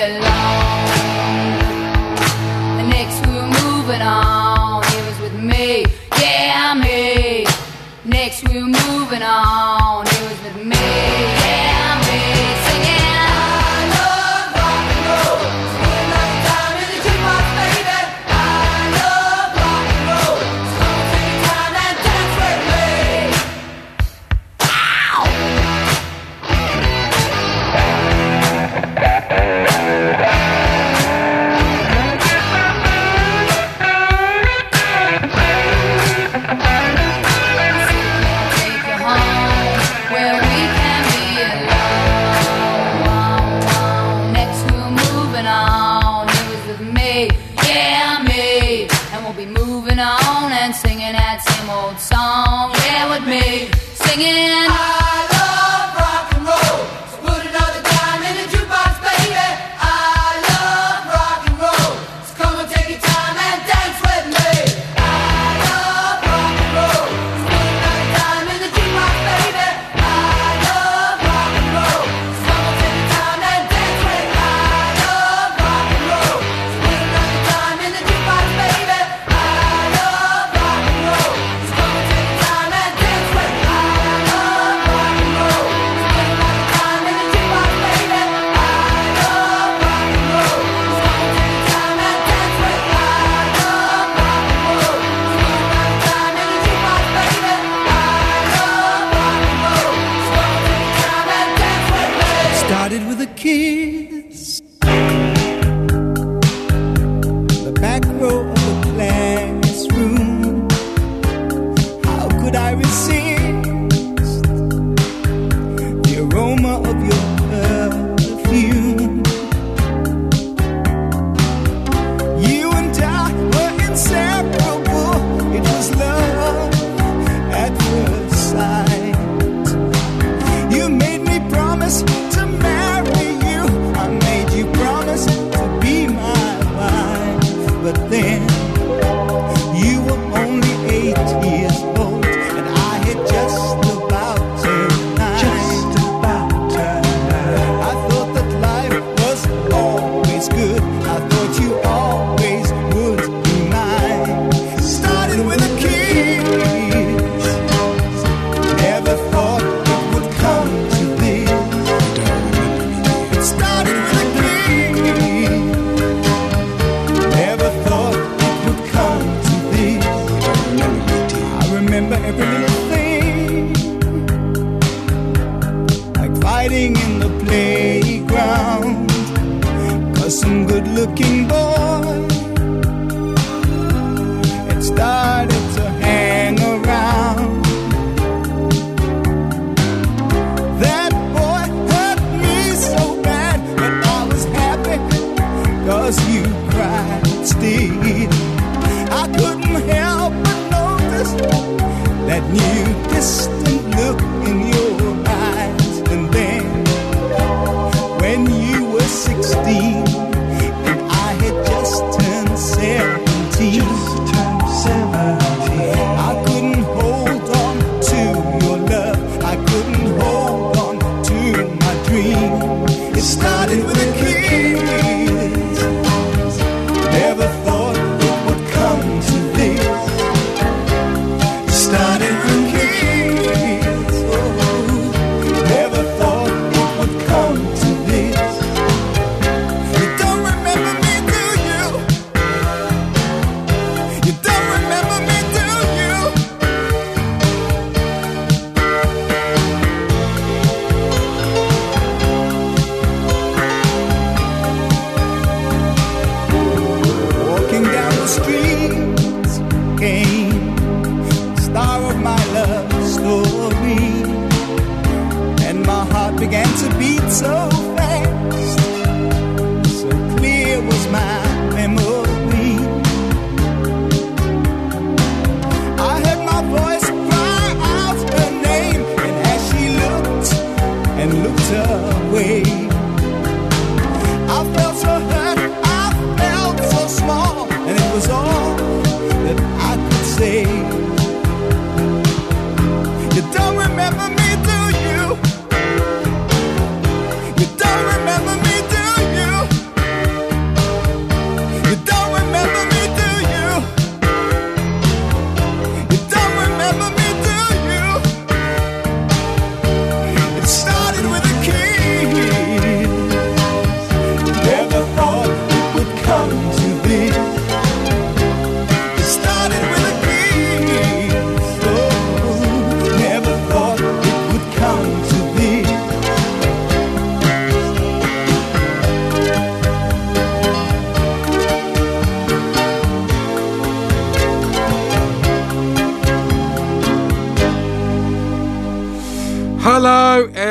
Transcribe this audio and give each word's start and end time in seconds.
alone. 0.00 1.58
Next 2.88 3.26
we're 3.26 3.46
moving 3.46 4.02
on, 4.02 4.84
it 4.84 5.06
was 5.06 5.20
with 5.20 5.34
me, 5.40 5.84
yeah, 6.20 6.74
me. 6.74 7.46
Next 8.04 8.48
we're 8.48 8.64
moving 8.64 9.22
on. 9.22 9.67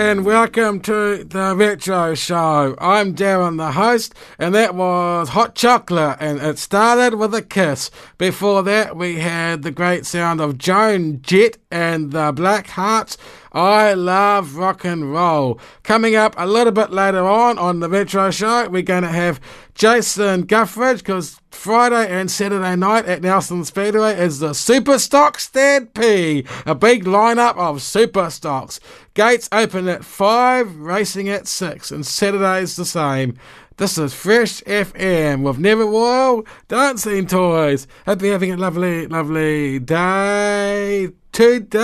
And 0.08 0.24
welcome 0.24 0.80
to 0.84 1.26
the 1.26 1.54
Retro 1.54 2.16
Show. 2.16 2.78
I'm 2.80 3.14
Darren, 3.14 3.58
the 3.58 3.74
host, 3.74 4.16
and 4.40 4.56
that 4.56 4.74
was 4.74 5.28
Hot 5.28 5.54
Chocolate, 5.54 6.16
and 6.22 6.40
it 6.40 6.58
started 6.60 7.16
with 7.16 7.36
a 7.36 7.42
kiss. 7.42 7.92
Before 8.18 8.64
that, 8.64 8.96
we 8.96 9.18
had 9.18 9.64
the 9.64 9.72
great 9.72 10.06
sound 10.06 10.40
of 10.40 10.58
Joan 10.58 11.22
Jett 11.24 11.58
and 11.70 12.14
the 12.14 12.32
Blackhearts. 12.32 13.18
I 13.58 13.96
love 13.96 14.56
rock 14.56 14.86
and 14.86 15.12
roll. 15.12 15.60
Coming 15.82 16.16
up 16.16 16.36
a 16.38 16.46
little 16.46 16.72
bit 16.72 16.92
later 16.92 17.26
on 17.26 17.58
on 17.58 17.80
the 17.80 17.90
Retro 17.90 18.30
Show, 18.30 18.70
we're 18.70 18.84
going 18.84 19.02
to 19.02 19.10
have 19.10 19.42
Jason 19.74 20.46
Guthridge 20.46 21.00
because 21.00 21.42
Friday 21.50 22.08
and 22.08 22.30
Saturday 22.30 22.76
night 22.76 23.06
at 23.06 23.24
Nelson 23.24 23.66
Speedway 23.66 24.16
is 24.16 24.38
the 24.38 24.54
Super 24.54 25.00
Stock 25.00 25.40
Stampede, 25.40 26.48
a 26.68 26.76
big 26.76 27.06
lineup 27.06 27.58
of 27.58 27.82
super 27.82 28.30
stocks. 28.30 28.80
Gates 29.16 29.50
open 29.52 29.88
at 29.88 30.06
5, 30.06 30.76
racing 30.76 31.28
at 31.28 31.48
6, 31.48 31.90
and 31.90 32.06
Saturday's 32.06 32.76
the 32.76 32.86
same. 32.86 33.40
This 33.78 33.98
is 33.98 34.14
Fresh 34.14 34.62
FM 34.66 35.42
with 35.42 35.58
Never 35.58 35.86
Royal 35.86 36.46
Dancing 36.68 37.26
Toys. 37.26 37.88
Hope 38.06 38.22
you're 38.22 38.34
having 38.34 38.52
a 38.52 38.58
lovely, 38.58 39.08
lovely 39.08 39.80
day 39.80 41.10
today. 41.38 41.78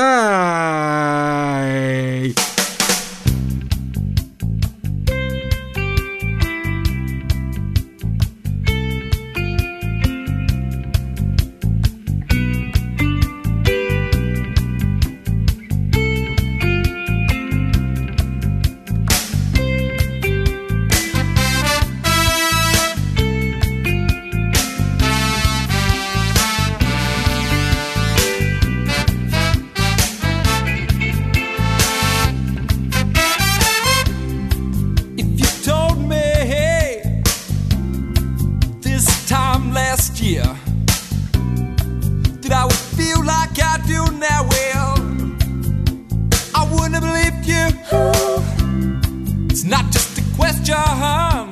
A 50.70 51.48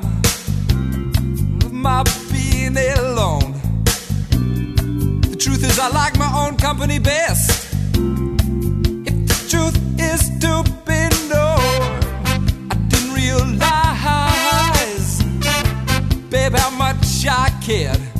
of 1.65 1.73
my 1.73 2.03
being 2.31 2.77
alone. 2.77 3.53
The 5.21 5.35
truth 5.37 5.63
is, 5.63 5.79
I 5.79 5.89
like 5.89 6.17
my 6.17 6.31
own 6.45 6.57
company 6.57 6.99
best. 6.99 7.73
If 9.05 9.27
the 9.27 9.45
truth 9.49 9.77
is 9.99 10.29
to 10.39 10.63
be 10.85 11.09
known. 11.29 11.99
I 12.69 12.75
didn't 12.87 13.13
realize, 13.13 13.63
babe, 16.29 16.53
how 16.53 16.69
much 16.71 17.25
I 17.27 17.49
cared. 17.61 18.10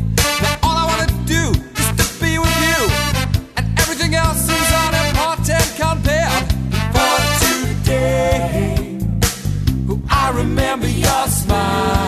Your 11.52 12.01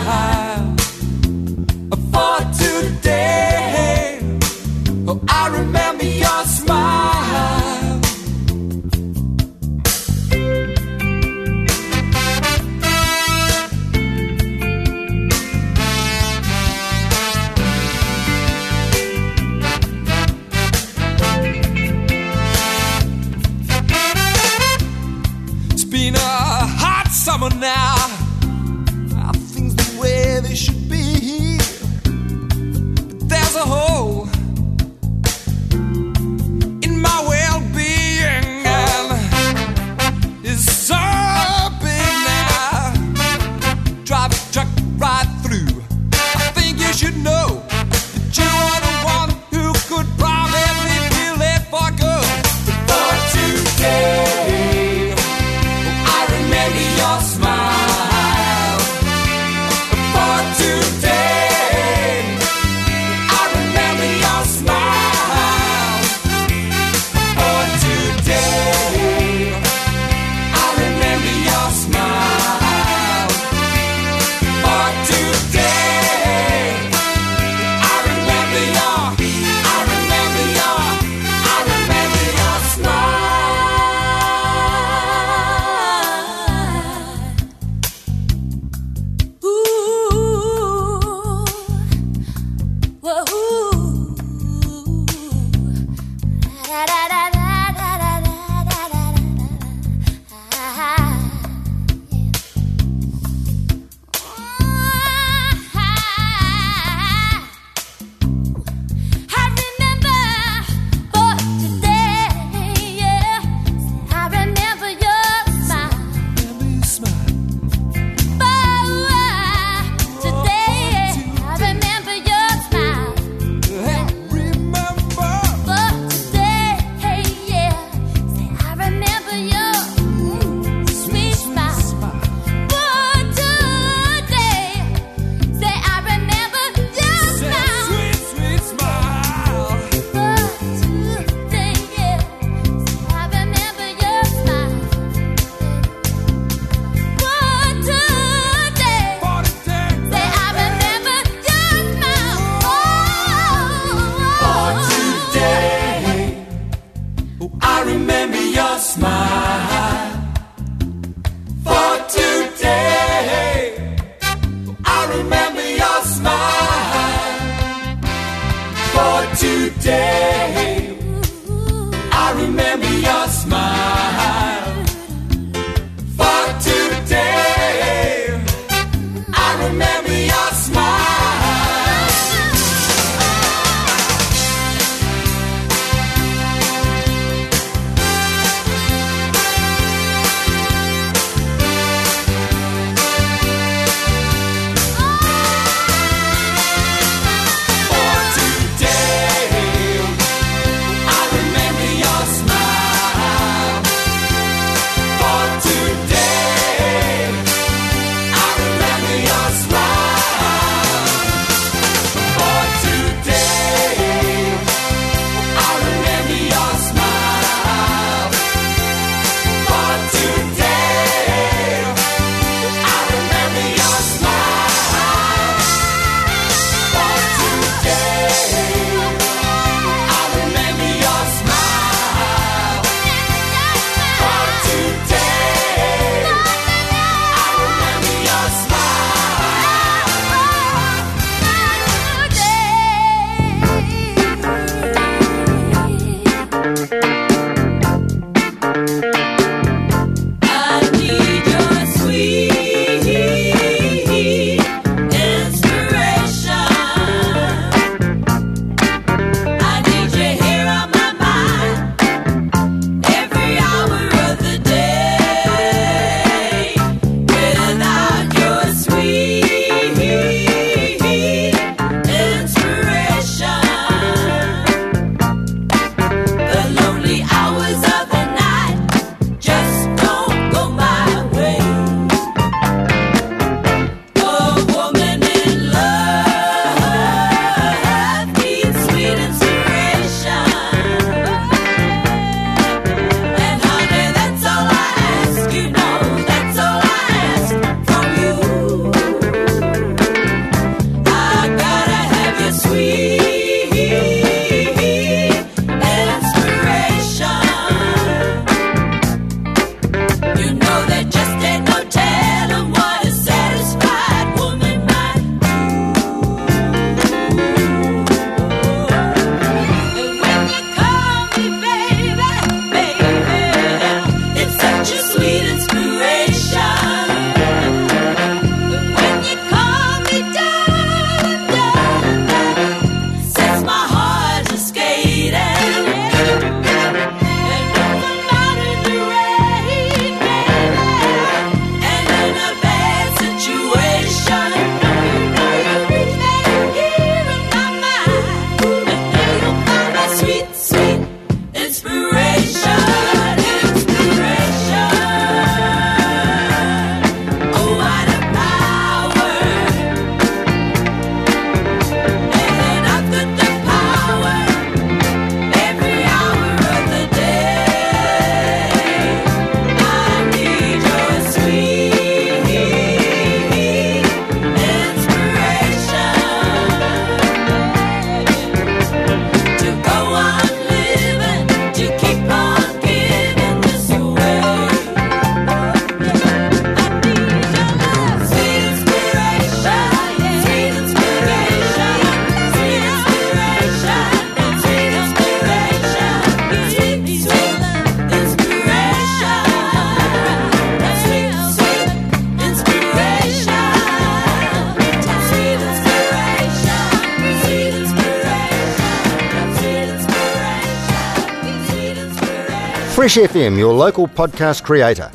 Fresh 413.04 413.18
FM, 413.18 413.58
your 413.58 413.74
local 413.74 414.08
podcast 414.08 414.64
creator. 414.64 415.12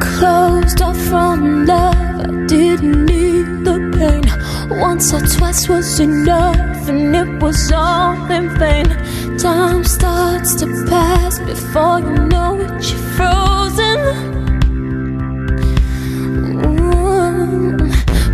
Closed 0.00 0.82
off 0.82 0.96
from 1.08 1.66
love, 1.66 1.96
I 1.96 2.46
didn't 2.46 3.06
need 3.06 3.64
the 3.64 3.90
pain. 3.98 4.78
Once 4.80 5.12
or 5.12 5.20
twice 5.26 5.68
was 5.68 5.98
enough 5.98 6.67
and 6.88 7.14
it 7.14 7.42
was 7.42 7.70
all 7.70 8.14
in 8.30 8.48
vain. 8.58 8.86
Time 9.38 9.84
starts 9.84 10.54
to 10.56 10.66
pass 10.88 11.38
before 11.40 12.00
you 12.00 12.14
know 12.26 12.58
it, 12.60 12.70
you're 12.90 13.06
frozen. 13.16 13.98
Ooh. 16.64 17.76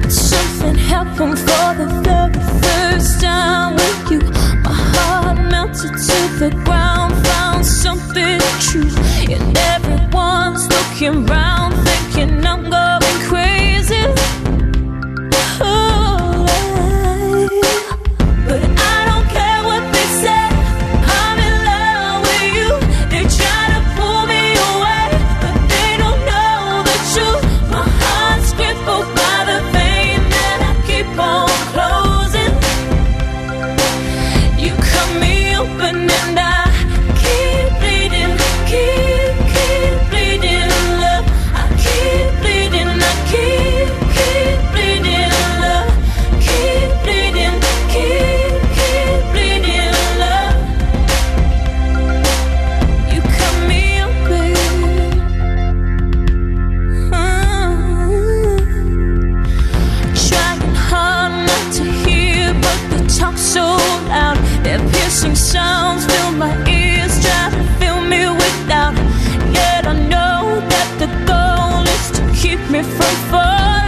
But 0.00 0.12
something 0.12 0.76
happened 0.76 1.38
for 1.38 1.68
the 1.80 1.88
very 2.04 2.40
first 2.62 3.20
time 3.20 3.74
with 3.74 4.10
you. 4.12 4.20
My 4.62 4.72
heart 4.72 5.38
melted 5.50 5.92
to 6.08 6.18
the 6.38 6.50
ground, 6.64 7.12
found 7.26 7.66
something 7.66 8.40
true, 8.60 8.90
and 9.34 9.58
everyone's 9.58 10.68
looking 10.68 11.26
round. 11.26 11.63
Before. 73.04 73.83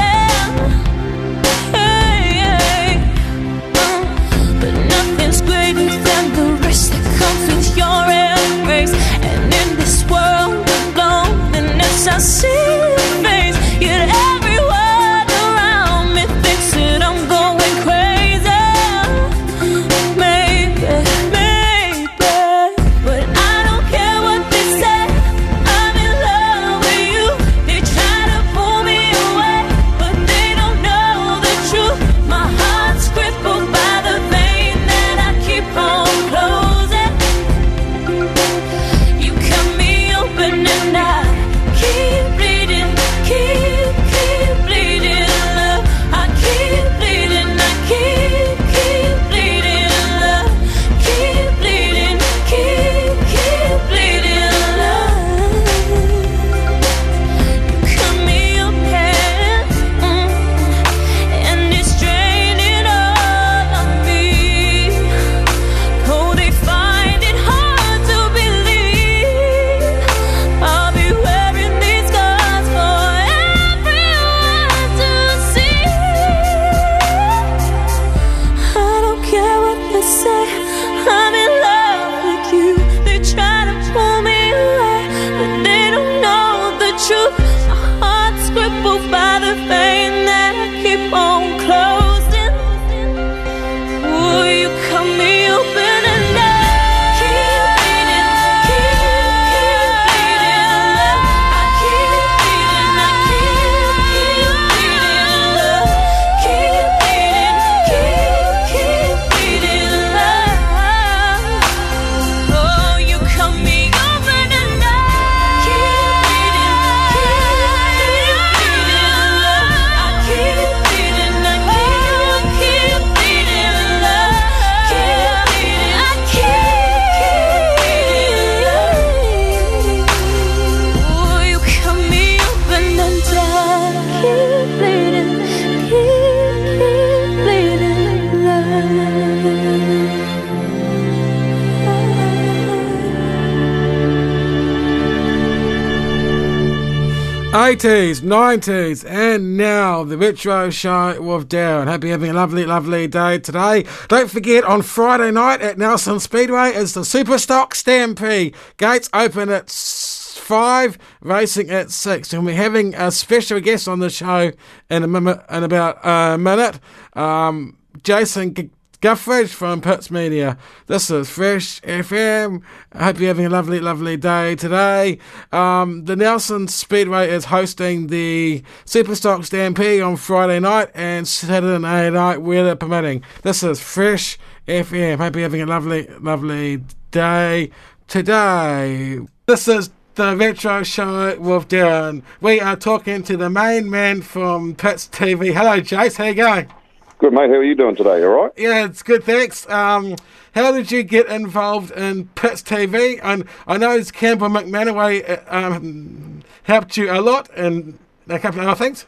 80s, 147.66 148.20
90s, 148.20 149.04
and 149.10 149.56
now 149.56 150.04
the 150.04 150.16
Retro 150.16 150.70
Show 150.70 151.20
with 151.20 151.48
Down. 151.48 151.88
Hope 151.88 152.04
you're 152.04 152.12
having 152.12 152.30
a 152.30 152.32
lovely, 152.32 152.64
lovely 152.64 153.08
day 153.08 153.40
today. 153.40 153.84
Don't 154.06 154.30
forget, 154.30 154.62
on 154.62 154.82
Friday 154.82 155.32
night 155.32 155.60
at 155.62 155.76
Nelson 155.76 156.20
Speedway 156.20 156.72
is 156.72 156.94
the 156.94 157.00
Superstock 157.00 157.74
Stampede. 157.74 158.54
Gates 158.76 159.10
open 159.12 159.48
at 159.48 159.68
5, 159.68 160.96
racing 161.22 161.68
at 161.70 161.90
6. 161.90 162.32
And 162.32 162.46
we're 162.46 162.54
having 162.54 162.94
a 162.94 163.10
special 163.10 163.58
guest 163.58 163.88
on 163.88 163.98
the 163.98 164.10
show 164.10 164.52
in, 164.88 165.02
a 165.02 165.08
minute, 165.08 165.44
in 165.50 165.64
about 165.64 165.98
a 166.04 166.38
minute. 166.38 166.78
Um, 167.14 167.76
Jason 168.04 168.70
Guthridge 169.06 169.50
from 169.50 169.80
Pits 169.80 170.10
Media. 170.10 170.58
This 170.88 171.12
is 171.12 171.30
Fresh 171.30 171.80
FM. 171.82 172.60
I 172.90 173.04
hope 173.04 173.20
you're 173.20 173.28
having 173.28 173.46
a 173.46 173.50
lovely, 173.50 173.78
lovely 173.78 174.16
day 174.16 174.56
today. 174.56 175.20
Um, 175.52 176.06
the 176.06 176.16
Nelson 176.16 176.66
Speedway 176.66 177.30
is 177.30 177.44
hosting 177.44 178.08
the 178.08 178.64
Superstock 178.84 179.44
Stampede 179.44 180.02
on 180.02 180.16
Friday 180.16 180.58
night 180.58 180.90
and 180.92 181.28
Saturday 181.28 182.10
night, 182.10 182.38
weather 182.38 182.74
permitting. 182.74 183.22
This 183.42 183.62
is 183.62 183.78
Fresh 183.78 184.38
FM. 184.66 185.18
Hope 185.18 185.36
you're 185.36 185.44
having 185.44 185.62
a 185.62 185.66
lovely, 185.66 186.08
lovely 186.18 186.82
day 187.12 187.70
today. 188.08 189.20
This 189.46 189.68
is 189.68 189.90
the 190.16 190.36
Retro 190.36 190.82
Show 190.82 191.38
with 191.38 191.68
Darren. 191.68 192.24
We 192.40 192.58
are 192.58 192.74
talking 192.74 193.22
to 193.22 193.36
the 193.36 193.50
main 193.50 193.88
man 193.88 194.22
from 194.22 194.74
Pits 194.74 195.06
TV. 195.06 195.54
Hello, 195.54 195.80
Jace. 195.80 196.16
How 196.16 196.24
you 196.24 196.34
going? 196.34 196.68
Good, 197.18 197.32
mate. 197.32 197.48
How 197.48 197.56
are 197.56 197.64
you 197.64 197.74
doing 197.74 197.96
today? 197.96 198.22
All 198.24 198.42
right? 198.42 198.52
Yeah, 198.58 198.84
it's 198.84 199.02
good, 199.02 199.24
thanks. 199.24 199.66
Um, 199.70 200.16
how 200.54 200.70
did 200.70 200.92
you 200.92 201.02
get 201.02 201.28
involved 201.28 201.90
in 201.92 202.26
Pits 202.34 202.62
TV? 202.62 203.18
And 203.22 203.46
I 203.66 203.78
know 203.78 204.02
Campbell 204.04 204.48
McManaway 204.48 205.26
uh, 205.26 205.42
um, 205.48 206.42
helped 206.64 206.98
you 206.98 207.10
a 207.10 207.22
lot 207.22 207.48
and 207.56 207.98
a 208.28 208.38
couple 208.38 208.60
of 208.60 208.68
other 208.68 208.78
things. 208.78 209.06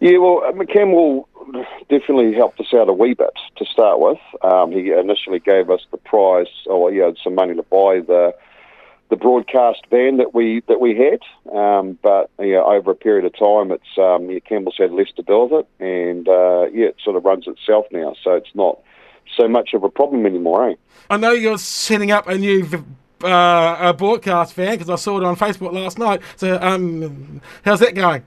Yeah, 0.00 0.18
well, 0.18 0.44
uh, 0.44 0.64
Campbell 0.66 1.26
definitely 1.88 2.34
helped 2.34 2.60
us 2.60 2.74
out 2.74 2.90
a 2.90 2.92
wee 2.92 3.14
bit 3.14 3.32
to 3.56 3.64
start 3.64 3.98
with. 3.98 4.18
Um, 4.42 4.70
he 4.70 4.92
initially 4.92 5.40
gave 5.40 5.70
us 5.70 5.80
the 5.90 5.96
prize, 5.96 6.48
or 6.66 6.92
he 6.92 6.98
had 6.98 7.16
some 7.24 7.34
money 7.34 7.54
to 7.54 7.62
buy 7.62 8.00
the 8.00 8.34
the 9.14 9.20
broadcast 9.20 9.82
van 9.90 10.16
that 10.16 10.34
we 10.34 10.60
that 10.66 10.80
we 10.80 10.96
had. 10.96 11.20
Um, 11.56 11.96
but 12.02 12.30
you 12.40 12.52
know, 12.52 12.64
over 12.64 12.90
a 12.90 12.96
period 12.96 13.24
of 13.24 13.38
time, 13.38 13.70
it's 13.70 13.96
um, 13.96 14.28
yeah, 14.28 14.40
Campbell's 14.40 14.76
had 14.76 14.90
less 14.90 15.12
to 15.16 15.22
do 15.22 15.44
with 15.44 15.64
it, 15.64 15.84
and 15.84 16.28
uh, 16.28 16.66
yeah, 16.72 16.86
it 16.86 16.96
sort 17.02 17.14
of 17.16 17.24
runs 17.24 17.46
itself 17.46 17.86
now. 17.92 18.16
So 18.24 18.32
it's 18.32 18.54
not 18.54 18.80
so 19.36 19.46
much 19.46 19.70
of 19.72 19.84
a 19.84 19.88
problem 19.88 20.26
anymore. 20.26 20.70
Eh? 20.70 20.74
I 21.10 21.16
know 21.16 21.30
you're 21.30 21.58
setting 21.58 22.10
up 22.10 22.26
a 22.26 22.36
new 22.36 22.66
uh, 23.22 23.76
a 23.80 23.94
broadcast 23.94 24.54
van 24.54 24.72
because 24.72 24.90
I 24.90 24.96
saw 24.96 25.18
it 25.18 25.24
on 25.24 25.36
Facebook 25.36 25.72
last 25.72 25.96
night. 25.96 26.20
So 26.34 26.58
um, 26.60 27.40
how's 27.64 27.80
that 27.80 27.94
going? 27.94 28.24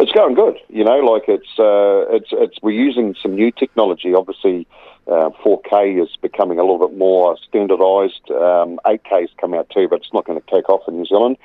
It's 0.00 0.12
going 0.12 0.34
good. 0.34 0.56
You 0.68 0.82
know, 0.82 0.98
like 0.98 1.28
it's 1.28 1.58
uh, 1.60 2.10
it's 2.16 2.30
it's 2.32 2.56
we're 2.60 2.72
using 2.72 3.14
some 3.22 3.36
new 3.36 3.52
technology. 3.52 4.14
Obviously, 4.14 4.66
uh, 5.10 5.30
4K 5.44 6.02
is 6.02 6.16
becoming 6.22 6.58
a 6.58 6.62
little 6.62 6.86
bit 6.86 6.96
more 6.96 7.36
standardised. 7.48 8.30
Um, 8.30 8.78
8K 8.86 9.20
has 9.22 9.30
come 9.40 9.54
out 9.54 9.68
too, 9.70 9.88
but 9.88 10.00
it's 10.00 10.12
not 10.12 10.24
going 10.24 10.40
to 10.40 10.50
take 10.50 10.68
off 10.68 10.86
in 10.86 10.96
New 10.96 11.06
Zealand. 11.06 11.36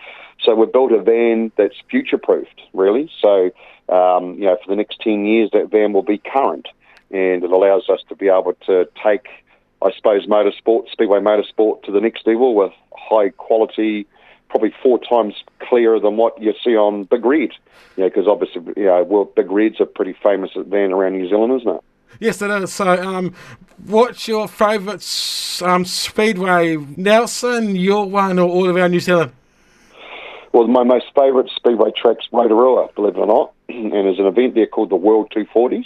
So 0.43 0.53
we've 0.53 0.71
built 0.71 0.91
a 0.91 1.01
van 1.01 1.51
that's 1.57 1.75
future 1.89 2.17
proofed, 2.17 2.61
really. 2.73 3.09
So 3.21 3.51
um, 3.89 4.35
you 4.35 4.45
know, 4.45 4.57
for 4.63 4.69
the 4.69 4.75
next 4.75 5.01
10 5.01 5.25
years, 5.25 5.49
that 5.53 5.69
van 5.69 5.93
will 5.93 6.03
be 6.03 6.17
current, 6.17 6.67
and 7.11 7.43
it 7.43 7.51
allows 7.51 7.89
us 7.89 7.99
to 8.09 8.15
be 8.15 8.29
able 8.29 8.53
to 8.65 8.87
take, 9.03 9.27
I 9.81 9.91
suppose, 9.95 10.25
motorsport, 10.25 10.89
speedway 10.91 11.19
motorsport, 11.19 11.83
to 11.83 11.91
the 11.91 12.01
next 12.01 12.25
level 12.25 12.55
with 12.55 12.71
high 12.95 13.29
quality 13.29 14.07
probably 14.49 14.73
four 14.81 14.99
times 14.99 15.33
clearer 15.59 15.99
than 15.99 16.17
what 16.17 16.41
you 16.41 16.53
see 16.63 16.75
on 16.77 17.03
Big 17.03 17.25
Red. 17.25 17.49
You 17.97 18.03
know, 18.03 18.09
because 18.09 18.27
obviously, 18.27 18.61
you 18.77 18.85
know, 18.85 19.03
well, 19.03 19.25
Big 19.25 19.51
Red's 19.51 19.79
a 19.79 19.85
pretty 19.85 20.13
famous 20.13 20.51
van 20.55 20.91
around 20.91 21.13
New 21.13 21.27
Zealand, 21.27 21.61
isn't 21.61 21.75
it? 21.75 21.83
Yes, 22.19 22.41
it 22.41 22.49
is. 22.51 22.73
So, 22.73 22.87
um, 22.87 23.33
what's 23.85 24.27
your 24.27 24.47
favourite 24.47 25.05
um, 25.63 25.85
speedway, 25.85 26.77
Nelson, 26.97 27.75
your 27.75 28.09
one, 28.09 28.39
or 28.39 28.49
all 28.49 28.69
around 28.69 28.91
New 28.91 28.99
Zealand? 28.99 29.31
Well, 30.53 30.67
my 30.67 30.83
most 30.83 31.07
favourite 31.13 31.49
speedway 31.53 31.91
track's 31.91 32.27
Rotorua, 32.31 32.87
believe 32.95 33.15
it 33.15 33.19
or 33.19 33.27
not, 33.27 33.53
and 33.69 33.91
there's 33.91 34.19
an 34.19 34.25
event 34.25 34.55
there 34.55 34.67
called 34.67 34.89
the 34.89 34.95
World 34.95 35.31
240s, 35.35 35.85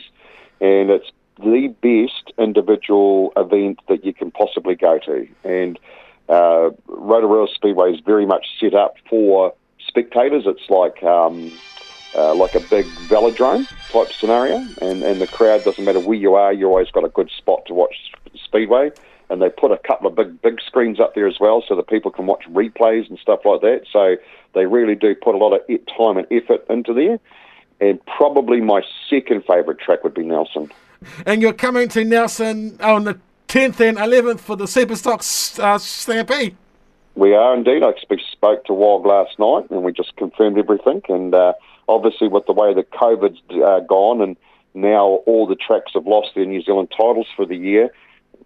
and 0.62 0.92
it's 0.92 1.10
the 1.40 1.74
best 1.82 2.32
individual 2.38 3.34
event 3.36 3.80
that 3.88 4.06
you 4.06 4.14
can 4.14 4.30
possibly 4.30 4.76
go 4.76 5.00
to. 5.00 5.28
And 5.44 5.80
uh, 6.28 6.70
Rotorua 6.88 7.48
Speedway 7.54 7.94
is 7.94 8.00
very 8.02 8.26
much 8.26 8.46
set 8.60 8.76
up 8.76 8.96
for 9.10 9.54
spectators. 9.88 10.44
It's 10.46 10.70
like 10.70 11.02
um, 11.02 11.52
uh, 12.16 12.34
like 12.36 12.56
a 12.56 12.60
big 12.60 12.86
velodrome 13.08 13.68
type 13.92 14.12
scenario, 14.14 14.58
and, 14.82 15.04
and 15.04 15.22
the 15.22 15.28
crowd 15.28 15.64
doesn't 15.64 15.84
matter 15.84 16.00
where 16.00 16.18
you 16.18 16.36
are, 16.36 16.52
you 16.54 16.68
always 16.68 16.90
got 16.92 17.04
a 17.04 17.10
good 17.10 17.30
spot 17.38 17.66
to 17.68 17.74
watch 17.74 17.96
Speedway. 18.44 18.92
And 19.32 19.40
they 19.44 19.50
put 19.50 19.72
a 19.72 19.78
couple 19.78 20.08
of 20.08 20.16
big 20.16 20.42
big 20.42 20.60
screens 20.60 21.00
up 21.00 21.14
there 21.14 21.28
as 21.28 21.40
well, 21.40 21.64
so 21.68 21.76
that 21.76 21.88
people 21.88 22.10
can 22.10 22.26
watch 22.26 22.46
replays 22.50 23.08
and 23.10 23.20
stuff 23.20 23.42
like 23.46 23.62
that. 23.62 23.84
So 23.94 24.16
they 24.54 24.66
really 24.66 24.96
do 24.96 25.14
put 25.14 25.36
a 25.36 25.38
lot 25.38 25.54
of 25.54 25.62
time 25.68 26.18
and 26.18 26.26
effort 26.32 26.66
into 26.68 26.94
there. 26.94 27.20
And 27.80 28.04
probably 28.06 28.60
my 28.60 28.82
second 29.10 29.46
favourite 29.46 29.80
track 29.80 30.04
would 30.04 30.16
be 30.16 30.24
Nelson. 30.24 30.72
And 31.26 31.42
you're 31.42 31.54
coming 31.54 31.88
to 31.90 32.04
Nelson 32.04 32.78
on 32.82 33.06
the 33.06 33.20
10th 33.48 33.80
and 33.80 33.98
11th 33.98 34.40
for 34.40 34.56
the 34.56 34.66
Superstock 34.66 35.60
uh, 35.60 35.78
Stampede. 35.78 36.56
We 37.16 37.34
are 37.34 37.56
indeed. 37.56 37.84
I 37.84 37.94
spoke 38.32 38.66
to 38.66 38.74
Wog 38.74 39.06
last 39.06 39.38
night 39.40 39.70
and 39.72 39.84
we 39.84 39.92
just 39.92 40.16
confirmed 40.18 40.58
everything. 40.58 41.02
And 41.10 41.34
uh, 41.34 41.54
obviously, 41.90 42.28
with 42.28 42.46
the 42.46 42.54
way 42.54 42.74
that 42.74 42.92
COVID's 42.92 43.42
uh, 43.52 43.82
gone 43.82 44.22
and 44.22 44.38
now 44.74 45.20
all 45.26 45.48
the 45.48 45.56
tracks 45.56 45.92
have 45.96 46.06
lost 46.06 46.30
their 46.36 46.46
New 46.46 46.62
Zealand 46.62 46.90
titles 46.96 47.28
for 47.36 47.46
the 47.46 47.56
year, 47.56 47.90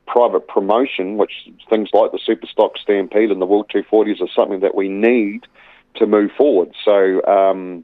private 0.07 0.47
promotion, 0.47 1.17
which 1.17 1.49
things 1.69 1.89
like 1.93 2.11
the 2.11 2.19
Superstock 2.19 2.77
Stampede 2.81 3.31
and 3.31 3.41
the 3.41 3.45
World 3.45 3.69
240s 3.73 4.21
are 4.21 4.29
something 4.35 4.61
that 4.61 4.75
we 4.75 4.87
need 4.87 5.45
to 5.95 6.07
move 6.07 6.31
forward. 6.37 6.73
So, 6.83 7.23
um, 7.25 7.83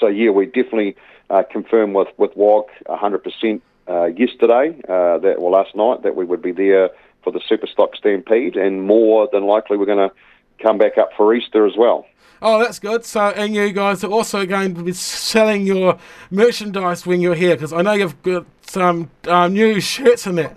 so 0.00 0.08
yeah, 0.08 0.30
we 0.30 0.46
definitely 0.46 0.96
uh, 1.30 1.42
confirm 1.50 1.92
with 1.92 2.08
with 2.16 2.36
WOG 2.36 2.66
100% 2.88 3.60
uh, 3.86 4.04
yesterday, 4.06 4.80
uh, 4.88 5.18
that 5.18 5.36
well 5.38 5.52
last 5.52 5.74
night, 5.76 6.02
that 6.02 6.16
we 6.16 6.24
would 6.24 6.42
be 6.42 6.52
there 6.52 6.90
for 7.22 7.30
the 7.32 7.40
Superstock 7.40 7.96
Stampede, 7.96 8.56
and 8.56 8.86
more 8.86 9.28
than 9.32 9.44
likely 9.44 9.76
we're 9.76 9.86
going 9.86 10.08
to 10.08 10.14
come 10.62 10.78
back 10.78 10.98
up 10.98 11.10
for 11.16 11.34
Easter 11.34 11.66
as 11.66 11.74
well. 11.76 12.06
Oh, 12.42 12.58
that's 12.58 12.78
good. 12.78 13.04
So, 13.04 13.28
and 13.30 13.54
you 13.54 13.72
guys 13.72 14.04
are 14.04 14.10
also 14.10 14.44
going 14.46 14.74
to 14.74 14.82
be 14.82 14.92
selling 14.92 15.66
your 15.66 15.98
merchandise 16.30 17.06
when 17.06 17.20
you're 17.20 17.34
here, 17.34 17.54
because 17.56 17.72
I 17.72 17.82
know 17.82 17.92
you've 17.92 18.22
got 18.22 18.46
some 18.62 19.10
um, 19.28 19.54
new 19.54 19.80
shirts 19.80 20.26
in 20.26 20.34
there. 20.34 20.54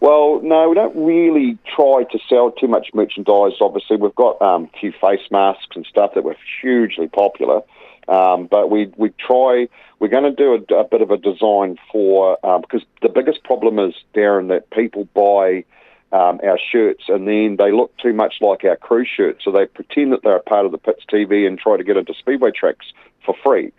Well, 0.00 0.40
no, 0.42 0.68
we 0.68 0.74
don't 0.74 0.96
really 0.96 1.58
try 1.76 2.04
to 2.10 2.18
sell 2.28 2.50
too 2.50 2.66
much 2.66 2.88
merchandise. 2.92 3.52
Obviously, 3.60 3.96
we've 3.96 4.14
got 4.16 4.42
um, 4.42 4.68
a 4.74 4.78
few 4.78 4.92
face 4.92 5.30
masks 5.30 5.76
and 5.76 5.86
stuff 5.86 6.14
that 6.14 6.24
were 6.24 6.36
hugely 6.60 7.06
popular. 7.06 7.62
Um, 8.08 8.46
but 8.46 8.68
we 8.68 8.92
we 8.96 9.10
try. 9.10 9.68
We're 10.00 10.08
going 10.08 10.24
to 10.24 10.32
do 10.32 10.54
a, 10.54 10.74
a 10.74 10.84
bit 10.84 11.02
of 11.02 11.12
a 11.12 11.16
design 11.16 11.78
for 11.92 12.44
um, 12.44 12.62
because 12.62 12.82
the 13.00 13.08
biggest 13.08 13.44
problem 13.44 13.78
is 13.78 13.94
Darren 14.12 14.48
that 14.48 14.70
people 14.70 15.04
buy 15.14 15.64
um, 16.12 16.40
our 16.44 16.58
shirts 16.58 17.04
and 17.08 17.26
then 17.26 17.56
they 17.56 17.72
look 17.72 17.96
too 17.96 18.12
much 18.12 18.34
like 18.40 18.64
our 18.64 18.76
crew 18.76 19.04
shirts, 19.04 19.44
so 19.44 19.50
they 19.50 19.66
pretend 19.66 20.12
that 20.12 20.22
they're 20.22 20.36
a 20.36 20.42
part 20.42 20.66
of 20.66 20.72
the 20.72 20.78
pits 20.78 21.02
TV 21.10 21.46
and 21.46 21.58
try 21.58 21.76
to 21.76 21.84
get 21.84 21.96
into 21.96 22.14
speedway 22.14 22.50
tracks 22.50 22.92
for 23.24 23.34
free. 23.42 23.72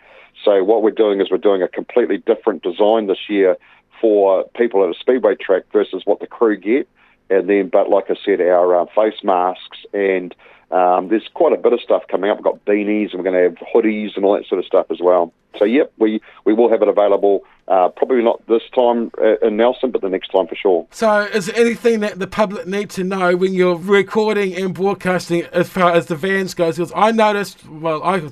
So 0.43 0.63
what 0.63 0.82
we're 0.82 0.91
doing 0.91 1.22
is 1.22 1.30
we're 1.30 1.38
doing 1.38 1.62
a 1.62 1.67
completely 1.67 2.17
different 2.17 2.63
design 2.63 3.08
this 3.08 3.30
year 3.30 3.56
for 4.02 4.43
people 4.56 4.84
at 4.84 4.89
a 4.89 5.00
speedway 5.00 5.36
track 5.36 5.63
versus 5.72 6.02
what 6.06 6.19
the 6.19 6.28
crew 6.28 6.58
get. 6.58 6.88
And 7.39 7.50
then, 7.50 7.69
but 7.69 7.89
like 7.89 8.06
I 8.10 8.15
said, 8.26 8.41
our 8.41 8.82
uh, 8.82 8.86
face 8.96 9.24
masks 9.24 9.80
and 9.93 10.34
um, 10.72 11.10
there's 11.10 11.28
quite 11.36 11.54
a 11.54 11.58
bit 11.58 11.72
of 11.72 11.82
stuff 11.82 12.04
coming 12.10 12.32
up. 12.32 12.38
We've 12.38 12.43
got 12.43 12.65
beanies 12.65 13.12
and 13.12 13.24
we're 13.24 13.32
going 13.32 13.36
to 13.36 13.56
have 13.56 13.67
hoodies 13.74 14.15
and 14.15 14.26
all 14.26 14.34
that 14.36 14.48
sort 14.48 14.58
of 14.58 14.65
stuff 14.65 14.88
as 14.89 15.00
well. 15.00 15.32
So, 15.60 15.65
yep, 15.65 15.93
we, 16.00 16.19
we 16.46 16.54
will 16.54 16.67
have 16.69 16.82
it 16.82 16.88
available. 16.88 17.43
Uh, 17.67 17.89
probably 17.89 18.24
not 18.24 18.46
this 18.48 18.63
time 18.74 19.12
uh, 19.22 19.38
in 19.46 19.56
Nelson, 19.56 19.91
but 19.91 20.02
the 20.02 20.10
next 20.10 20.30
time 20.30 20.48
for 20.48 20.56
sure. 20.56 20.88
So, 20.89 21.22
is 21.26 21.46
there 21.46 21.56
anything 21.56 22.00
that 22.00 22.17
the 22.17 22.26
public 22.26 22.65
need 22.65 22.89
to 22.91 23.04
know 23.04 23.36
when 23.36 23.54
you're 23.54 23.76
recording 23.76 24.56
and 24.56 24.74
broadcasting 24.74 25.43
as 25.54 25.69
far 25.69 25.91
as 25.91 26.08
the 26.08 26.15
vans 26.15 26.56
goes? 26.56 26.78
Because 26.78 26.91
I 26.96 27.12
noticed, 27.12 27.69
well, 27.69 28.02
I 28.04 28.30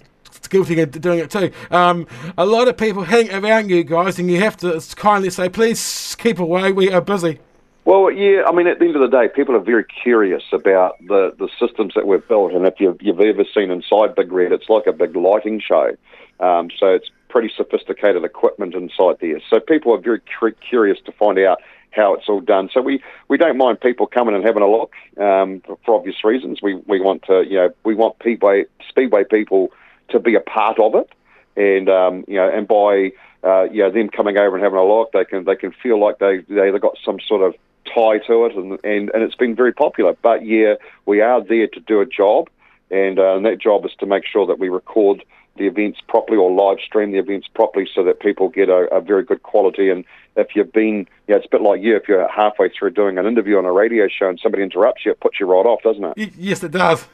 guilty 0.50 0.80
of 0.82 0.92
doing 1.00 1.20
it 1.20 1.32
too. 1.32 1.52
Um, 1.72 2.06
a 2.38 2.46
lot 2.46 2.68
of 2.68 2.78
people 2.78 3.04
hang 3.04 3.32
around 3.34 3.70
you 3.70 3.84
guys, 3.84 4.20
and 4.20 4.30
you 4.30 4.40
have 4.42 4.58
to 4.58 4.84
kindly 4.96 5.30
say, 5.30 5.50
please 5.50 6.16
keep 6.20 6.40
away, 6.40 6.72
we 6.72 6.92
are 6.92 7.02
busy. 7.02 7.40
Well, 7.84 8.12
yeah, 8.12 8.44
I 8.48 8.52
mean, 8.52 8.68
at 8.68 8.78
the 8.78 8.86
end 8.86 8.96
of 8.96 9.02
the 9.02 9.18
day, 9.18 9.28
people 9.28 9.56
are 9.56 9.60
very 9.60 9.84
curious 9.84 10.44
about 10.54 11.00
the, 11.08 11.34
the 11.40 11.50
systems 11.60 11.94
that 11.96 12.06
we've 12.06 12.26
built. 12.28 12.54
And 12.54 12.66
if 12.68 12.76
you've, 12.80 13.02
you've 13.02 13.20
ever 13.20 13.44
seen 13.56 13.72
inside 13.72 14.14
Big 14.16 14.32
Red, 14.32 14.52
it's 14.52 14.70
like 14.70 14.86
a 14.86 14.94
big 14.94 15.16
lighting 15.16 15.60
show. 15.60 15.96
Um, 16.40 16.70
so 16.80 16.88
it's 16.88 17.10
pretty 17.30 17.52
sophisticated 17.56 18.24
equipment 18.24 18.76
inside 18.76 19.18
there. 19.20 19.42
So 19.50 19.60
people 19.60 19.94
are 19.94 19.98
very 19.98 20.22
curious 20.70 21.00
to 21.06 21.12
find 21.14 21.40
out 21.40 21.60
how 21.90 22.14
it's 22.14 22.30
all 22.30 22.40
done. 22.40 22.70
So 22.72 22.82
we, 22.82 23.02
we 23.30 23.38
don't 23.38 23.58
mind 23.58 23.82
people 23.82 24.06
coming 24.06 24.36
and 24.36 24.46
having 24.46 24.64
a 24.64 24.70
look 24.70 24.94
um, 25.18 25.62
for, 25.84 25.96
obvious 25.96 26.24
reasons. 26.24 26.62
We, 26.62 26.76
we 26.76 27.02
want 27.02 27.24
to, 27.24 27.44
you 27.44 27.58
know, 27.58 27.70
we 27.84 27.96
want 27.96 28.16
Speedway, 28.20 28.66
Speedway 28.90 29.24
people 29.24 29.72
to 30.10 30.20
be 30.20 30.36
a 30.36 30.40
part 30.40 30.80
of 30.80 30.94
it. 30.96 31.10
And, 31.58 31.90
um, 31.90 32.26
you 32.28 32.36
know, 32.36 32.48
and 32.48 32.68
by, 32.68 33.12
uh, 33.44 33.64
you 33.64 33.82
know, 33.84 33.92
them 33.92 34.10
coming 34.10 34.38
over 34.38 34.56
and 34.56 34.64
having 34.64 34.80
a 34.80 34.86
look, 34.86 35.12
they 35.14 35.26
can, 35.26 35.46
they 35.46 35.56
can 35.56 35.74
feel 35.84 36.00
like 36.00 36.20
they, 36.20 36.46
they've 36.48 36.80
got 36.80 36.98
some 37.04 37.20
sort 37.28 37.42
of 37.42 37.56
tie 37.86 38.20
to 38.20 38.46
it, 38.46 38.56
and, 38.56 38.80
and, 38.84 39.10
and 39.14 39.24
it's 39.24 39.36
been 39.36 39.56
very 39.56 39.74
popular. 39.74 40.16
But 40.22 40.46
yeah, 40.46 40.76
we 41.06 41.22
are 41.22 41.44
there 41.44 41.68
to 41.68 41.80
do 41.80 42.02
a 42.02 42.06
job, 42.06 42.50
and, 42.90 43.20
uh, 43.20 43.36
and 43.36 43.46
that 43.46 43.60
job 43.60 43.86
is 43.86 43.92
to 44.00 44.06
make 44.06 44.26
sure 44.26 44.46
that 44.48 44.60
we 44.60 44.70
record 44.70 45.24
the 45.58 45.68
events 45.68 46.00
properly 46.08 46.38
or 46.38 46.52
live 46.52 46.80
stream 46.80 47.12
the 47.12 47.18
events 47.18 47.48
properly 47.54 47.88
so 47.94 48.04
that 48.04 48.20
people 48.20 48.48
get 48.50 48.70
a, 48.70 48.88
a 48.92 49.02
very 49.02 49.24
good 49.24 49.44
quality. 49.44 49.90
And 49.90 50.06
if 50.38 50.56
you've 50.56 50.72
been, 50.72 51.08
you 51.28 51.34
know, 51.34 51.38
it's 51.38 51.46
a 51.46 51.50
bit 51.50 51.62
like 51.62 51.82
you, 51.82 51.96
if 51.96 52.08
you're 52.08 52.28
halfway 52.30 52.70
through 52.70 52.92
doing 52.92 53.18
an 53.18 53.26
interview 53.26 53.58
on 53.58 53.66
a 53.66 53.72
radio 53.72 54.08
show 54.08 54.30
and 54.30 54.40
somebody 54.42 54.64
interrupts 54.64 55.06
you, 55.06 55.12
it 55.12 55.20
puts 55.20 55.40
you 55.40 55.46
right 55.46 55.66
off, 55.66 55.82
doesn't 55.84 56.04
it? 56.04 56.14
Y- 56.16 56.32
yes, 56.38 56.64
it 56.64 56.72
does. 56.72 57.06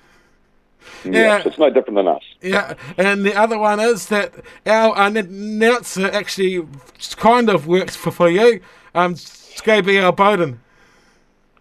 Yes, 1.03 1.45
it's 1.45 1.58
no 1.58 1.69
different 1.69 1.95
than 1.95 2.08
us. 2.08 2.23
Yeah, 2.41 2.75
and 2.97 3.25
the 3.25 3.36
other 3.36 3.58
one 3.58 3.80
is 3.80 4.08
that 4.08 4.34
our 4.65 4.93
announcer 4.95 6.06
actually 6.06 6.65
kind 7.17 7.49
of 7.49 7.67
works 7.67 7.95
for, 7.95 8.12
for 8.12 8.30
you. 8.30 8.62
Um, 8.98 9.16
Gabriel 9.64 10.12
Bowden. 10.12 10.60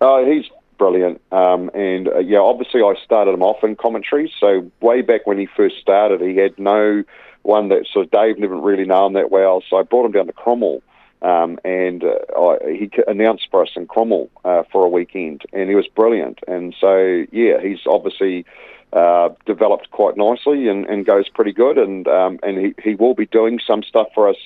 Oh, 0.00 0.24
he's 0.24 0.46
brilliant. 0.78 1.20
Um, 1.32 1.70
and 1.74 2.08
uh, 2.08 2.18
yeah, 2.20 2.38
obviously 2.38 2.80
I 2.80 2.94
started 3.04 3.32
him 3.32 3.42
off 3.42 3.62
in 3.62 3.76
commentary. 3.76 4.32
So 4.40 4.70
way 4.80 5.02
back 5.02 5.26
when 5.26 5.36
he 5.36 5.46
first 5.46 5.78
started, 5.78 6.22
he 6.22 6.36
had 6.36 6.58
no 6.58 7.04
one 7.42 7.68
that 7.68 7.86
so 7.92 8.04
Dave 8.04 8.38
never 8.38 8.56
really 8.56 8.86
known 8.86 9.08
him 9.08 9.12
that 9.14 9.30
well. 9.30 9.62
So 9.68 9.76
I 9.76 9.82
brought 9.82 10.06
him 10.06 10.12
down 10.12 10.26
to 10.28 10.32
Cromwell. 10.32 10.82
Um, 11.20 11.58
and 11.62 12.04
uh, 12.04 12.14
I, 12.38 12.72
he 12.72 12.90
announced 13.06 13.48
for 13.50 13.62
us 13.62 13.70
in 13.76 13.86
Cromwell 13.86 14.30
uh, 14.44 14.62
for 14.72 14.84
a 14.84 14.88
weekend, 14.88 15.42
and 15.52 15.68
he 15.68 15.74
was 15.74 15.86
brilliant. 15.88 16.40
And 16.46 16.74
so, 16.78 17.24
yeah, 17.32 17.60
he's 17.60 17.80
obviously 17.86 18.46
uh, 18.92 19.30
developed 19.44 19.90
quite 19.90 20.16
nicely 20.16 20.68
and, 20.68 20.86
and 20.86 21.04
goes 21.04 21.28
pretty 21.28 21.52
good. 21.52 21.76
And 21.76 22.08
um, 22.08 22.38
and 22.42 22.58
he, 22.58 22.74
he 22.82 22.94
will 22.94 23.14
be 23.14 23.26
doing 23.26 23.60
some 23.66 23.82
stuff 23.82 24.08
for 24.14 24.28
us 24.28 24.36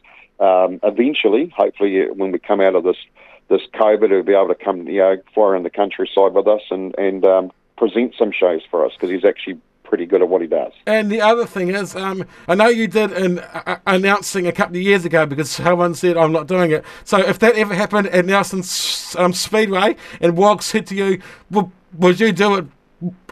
um, 0.40 0.80
eventually. 0.82 1.52
Hopefully, 1.56 2.02
uh, 2.02 2.14
when 2.14 2.32
we 2.32 2.38
come 2.38 2.60
out 2.60 2.74
of 2.74 2.84
this 2.84 2.96
this 3.48 3.62
COVID, 3.74 4.10
he'll 4.10 4.22
be 4.22 4.32
able 4.32 4.48
to 4.48 4.54
come, 4.54 4.86
you 4.86 4.98
know, 4.98 5.16
fly 5.34 5.44
around 5.44 5.64
the 5.64 5.70
countryside 5.70 6.32
with 6.32 6.48
us 6.48 6.62
and 6.70 6.94
and 6.98 7.24
um, 7.24 7.52
present 7.76 8.14
some 8.18 8.32
shows 8.32 8.62
for 8.70 8.84
us 8.84 8.92
because 8.92 9.10
he's 9.10 9.24
actually 9.24 9.58
pretty 9.90 10.06
good 10.06 10.22
at 10.22 10.28
what 10.28 10.40
he 10.40 10.46
does. 10.46 10.72
And 10.86 11.10
the 11.10 11.20
other 11.20 11.44
thing 11.44 11.68
is, 11.68 11.96
um, 11.96 12.24
I 12.46 12.54
know 12.54 12.68
you 12.68 12.86
did 12.86 13.12
an 13.12 13.40
uh, 13.40 13.78
announcing 13.86 14.46
a 14.46 14.52
couple 14.52 14.76
of 14.76 14.82
years 14.82 15.04
ago 15.04 15.26
because 15.26 15.50
someone 15.50 15.94
said 15.94 16.16
I'm 16.16 16.32
not 16.32 16.46
doing 16.46 16.70
it. 16.70 16.84
So 17.04 17.18
if 17.18 17.40
that 17.40 17.56
ever 17.56 17.74
happened 17.74 18.06
at 18.06 18.24
Nelson 18.24 18.60
um, 19.18 19.32
Speedway 19.32 19.96
and 20.20 20.36
Wog 20.36 20.62
said 20.62 20.86
to 20.86 20.94
you, 20.94 21.20
would, 21.50 21.70
would 21.94 22.20
you 22.20 22.32
do 22.32 22.54
it? 22.56 22.66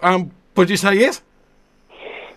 Um, 0.03 0.33
would 0.57 0.68
you 0.68 0.77
say 0.77 0.94
yes? 0.94 1.23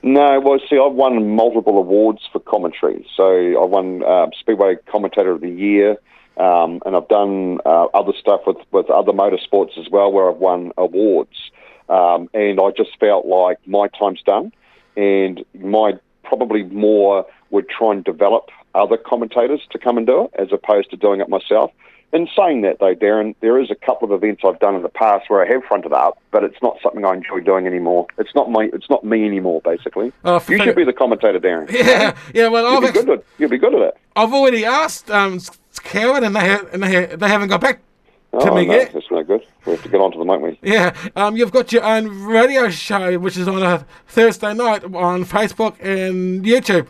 No, 0.04 0.40
well, 0.40 0.60
see, 0.68 0.80
I've 0.80 0.94
won 0.94 1.36
multiple 1.36 1.78
awards 1.78 2.22
for 2.32 2.40
commentary. 2.40 3.06
So 3.16 3.24
I 3.24 3.66
won 3.66 4.04
uh, 4.04 4.28
Speedway 4.40 4.78
Commentator 4.92 5.32
of 5.32 5.42
the 5.42 5.50
Year, 5.50 5.98
um, 6.38 6.82
and 6.86 6.96
I've 6.96 7.08
done 7.08 7.60
uh, 7.66 7.86
other 7.94 8.14
stuff 8.20 8.42
with, 8.48 8.58
with 8.72 8.90
other 8.90 9.12
motorsports 9.12 9.78
as 9.78 9.90
well 9.92 10.12
where 10.12 10.30
I've 10.30 10.38
won 10.38 10.72
awards. 10.78 11.52
Um, 11.88 12.30
and 12.34 12.60
I 12.60 12.72
just 12.76 12.98
felt 13.00 13.26
like 13.28 13.60
my 13.68 13.90
time's 13.90 14.24
done, 14.24 14.52
and 14.98 15.44
my 15.54 15.94
probably 16.24 16.64
more 16.64 17.26
would 17.52 17.68
try 17.70 17.92
and 17.92 18.04
develop 18.04 18.50
other 18.74 18.98
commentators 18.98 19.62
to 19.72 19.78
come 19.78 19.98
and 19.98 20.08
do 20.08 20.26
it 20.26 20.32
as 20.40 20.48
opposed 20.52 20.90
to 20.92 20.98
doing 20.98 21.20
it 21.20 21.30
myself. 21.30 21.72
In 22.14 22.28
saying 22.36 22.62
that, 22.64 22.80
though, 22.80 22.94
Darren, 22.94 23.36
there 23.40 23.58
is 23.58 23.72
a 23.72 23.76
couple 23.76 24.12
of 24.12 24.22
events 24.24 24.42
I've 24.46 24.60
done 24.60 24.76
in 24.76 24.82
the 24.82 24.90
past 24.90 25.30
where 25.30 25.46
I 25.46 25.54
have 25.54 25.64
fronted 25.64 25.94
up, 25.94 26.18
but 26.32 26.44
it's 26.44 26.62
not 26.62 26.78
something 26.84 27.06
I 27.06 27.14
enjoy 27.14 27.40
doing 27.40 27.66
anymore. 27.68 28.06
It's 28.18 28.36
not 28.36 28.52
my, 28.52 28.70
it's 28.74 28.90
not 28.90 29.06
me 29.06 29.26
anymore. 29.26 29.62
Basically, 29.64 30.12
Oh, 30.26 30.44
you 30.50 30.58
should 30.62 30.76
be 30.76 30.84
the 30.84 30.92
commentator, 30.94 31.40
Darren. 31.40 31.72
Yeah, 31.72 32.18
yeah. 32.34 32.48
Well, 32.50 32.66
You'll 32.66 32.76
I've, 32.76 32.82
be 32.82 32.88
ex- 32.90 33.06
good 33.06 33.10
at, 33.20 33.24
you'll 33.38 33.50
be 33.50 33.58
good 33.58 33.74
at 33.76 33.82
it. 33.82 33.98
I've 34.18 34.34
already 34.34 34.66
asked 34.66 35.10
um, 35.10 35.40
Karen, 35.84 36.24
and 36.26 36.36
they 36.36 36.50
ha- 36.50 36.66
and 36.74 36.84
they, 36.84 36.94
ha- 37.08 37.16
they 37.16 37.28
haven't 37.30 37.48
got 37.48 37.62
back 37.62 37.78
to 37.78 38.50
Oh, 38.50 38.56
me 38.56 38.66
no, 38.66 38.74
yet. 38.74 38.92
that's 38.94 39.10
no 39.10 39.24
good. 39.24 39.46
We 39.66 39.72
have 39.74 39.84
to 39.84 39.90
get 39.90 40.02
on 40.02 40.12
to 40.12 40.18
them, 40.18 40.28
won't 40.28 40.42
we? 40.42 40.60
Yeah, 40.64 40.94
um, 41.16 41.38
you've 41.38 41.52
got 41.54 41.72
your 41.72 41.84
own 41.86 42.08
radio 42.24 42.70
show, 42.70 43.18
which 43.20 43.38
is 43.38 43.48
on 43.48 43.64
a 43.64 43.86
Thursday 44.08 44.54
night 44.54 44.84
on 44.84 45.24
Facebook 45.24 45.76
and 45.82 46.44
YouTube. 46.44 46.88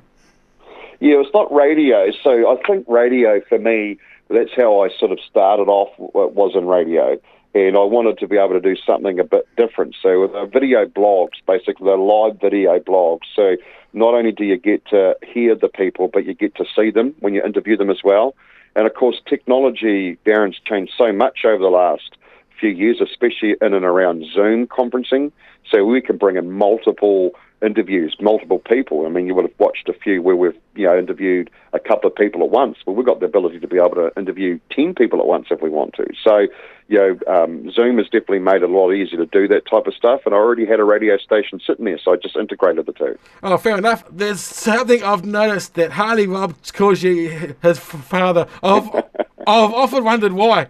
Yeah, 0.99 1.15
it's 1.21 1.33
not 1.33 1.51
radio. 1.53 2.11
So 2.23 2.51
I 2.51 2.61
think 2.67 2.85
radio 2.87 3.41
for 3.49 3.57
me, 3.57 3.97
that's 4.33 4.51
how 4.55 4.81
I 4.81 4.89
sort 4.99 5.11
of 5.11 5.19
started 5.29 5.67
off. 5.67 5.89
Was 5.97 6.53
in 6.55 6.67
radio, 6.67 7.19
and 7.53 7.75
I 7.75 7.83
wanted 7.83 8.17
to 8.19 8.27
be 8.27 8.37
able 8.37 8.53
to 8.53 8.61
do 8.61 8.75
something 8.75 9.19
a 9.19 9.23
bit 9.23 9.47
different. 9.57 9.95
So 10.01 10.21
with 10.21 10.31
uh, 10.31 10.45
video 10.45 10.85
blogs, 10.85 11.37
basically 11.45 11.85
they're 11.85 11.97
live 11.97 12.39
video 12.39 12.79
blogs. 12.79 13.21
So 13.35 13.57
not 13.93 14.13
only 14.13 14.31
do 14.31 14.45
you 14.45 14.57
get 14.57 14.85
to 14.87 15.15
hear 15.21 15.55
the 15.55 15.67
people, 15.67 16.07
but 16.07 16.25
you 16.25 16.33
get 16.33 16.55
to 16.55 16.65
see 16.75 16.91
them 16.91 17.13
when 17.19 17.33
you 17.33 17.43
interview 17.43 17.75
them 17.75 17.89
as 17.89 18.01
well. 18.03 18.35
And 18.75 18.87
of 18.87 18.93
course, 18.93 19.21
technology, 19.27 20.17
Darren's 20.25 20.59
changed 20.65 20.93
so 20.97 21.11
much 21.11 21.39
over 21.45 21.61
the 21.61 21.69
last 21.69 22.15
few 22.59 22.69
years, 22.69 23.01
especially 23.01 23.55
in 23.61 23.73
and 23.73 23.83
around 23.85 24.23
Zoom 24.33 24.67
conferencing. 24.67 25.31
So 25.69 25.83
we 25.83 26.01
can 26.01 26.17
bring 26.17 26.37
in 26.37 26.51
multiple 26.51 27.31
interviews, 27.61 28.15
multiple 28.19 28.59
people. 28.59 29.05
I 29.05 29.09
mean, 29.09 29.27
you 29.27 29.35
would 29.35 29.45
have 29.45 29.59
watched 29.59 29.87
a 29.89 29.93
few 29.93 30.21
where 30.21 30.35
we've 30.35 30.57
you 30.75 30.85
know 30.85 30.97
interviewed 30.97 31.49
a 31.73 31.79
couple 31.79 32.09
of 32.09 32.15
people 32.15 32.43
at 32.43 32.49
once. 32.49 32.77
Well, 32.85 32.95
we've 32.95 33.05
got 33.05 33.19
the 33.19 33.25
ability 33.25 33.59
to 33.59 33.67
be 33.67 33.77
able 33.77 33.95
to 33.95 34.11
interview 34.17 34.59
ten 34.71 34.93
people 34.95 35.19
at 35.19 35.27
once 35.27 35.47
if 35.51 35.61
we 35.61 35.69
want 35.69 35.93
to. 35.95 36.05
So, 36.23 36.47
you 36.87 36.97
know, 36.97 37.19
um, 37.27 37.71
Zoom 37.71 37.97
has 37.97 38.07
definitely 38.07 38.39
made 38.39 38.63
it 38.63 38.69
a 38.69 38.73
lot 38.73 38.91
easier 38.91 39.17
to 39.17 39.25
do 39.25 39.47
that 39.47 39.65
type 39.69 39.87
of 39.87 39.93
stuff. 39.93 40.21
And 40.25 40.33
I 40.33 40.37
already 40.37 40.65
had 40.65 40.79
a 40.79 40.83
radio 40.83 41.17
station 41.17 41.59
sitting 41.65 41.85
there, 41.85 41.99
so 42.03 42.13
I 42.13 42.15
just 42.17 42.35
integrated 42.35 42.85
the 42.85 42.93
two. 42.93 43.17
Oh, 43.43 43.57
fair 43.57 43.77
enough. 43.77 44.03
There's 44.11 44.41
something 44.41 45.03
I've 45.03 45.25
noticed 45.25 45.75
that 45.75 45.91
Harley 45.91 46.27
Robb 46.27 46.55
calls 46.73 47.03
you 47.03 47.55
his 47.61 47.79
father. 47.79 48.47
I've, 48.63 48.89
I've 49.47 49.73
often 49.73 50.03
wondered 50.03 50.33
why. 50.33 50.67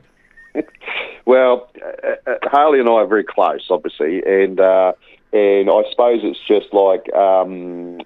Well, 1.26 1.70
uh, 1.82 2.32
uh, 2.32 2.36
Harley 2.44 2.80
and 2.80 2.90
I 2.90 2.94
are 2.94 3.08
very 3.08 3.24
close, 3.24 3.68
obviously, 3.70 4.22
and 4.26 4.60
uh, 4.60 4.94
and 5.34 5.70
I 5.70 5.84
suppose 5.90 6.22
it's 6.24 6.40
just 6.46 6.74
like, 6.74 7.12
um, 7.14 8.00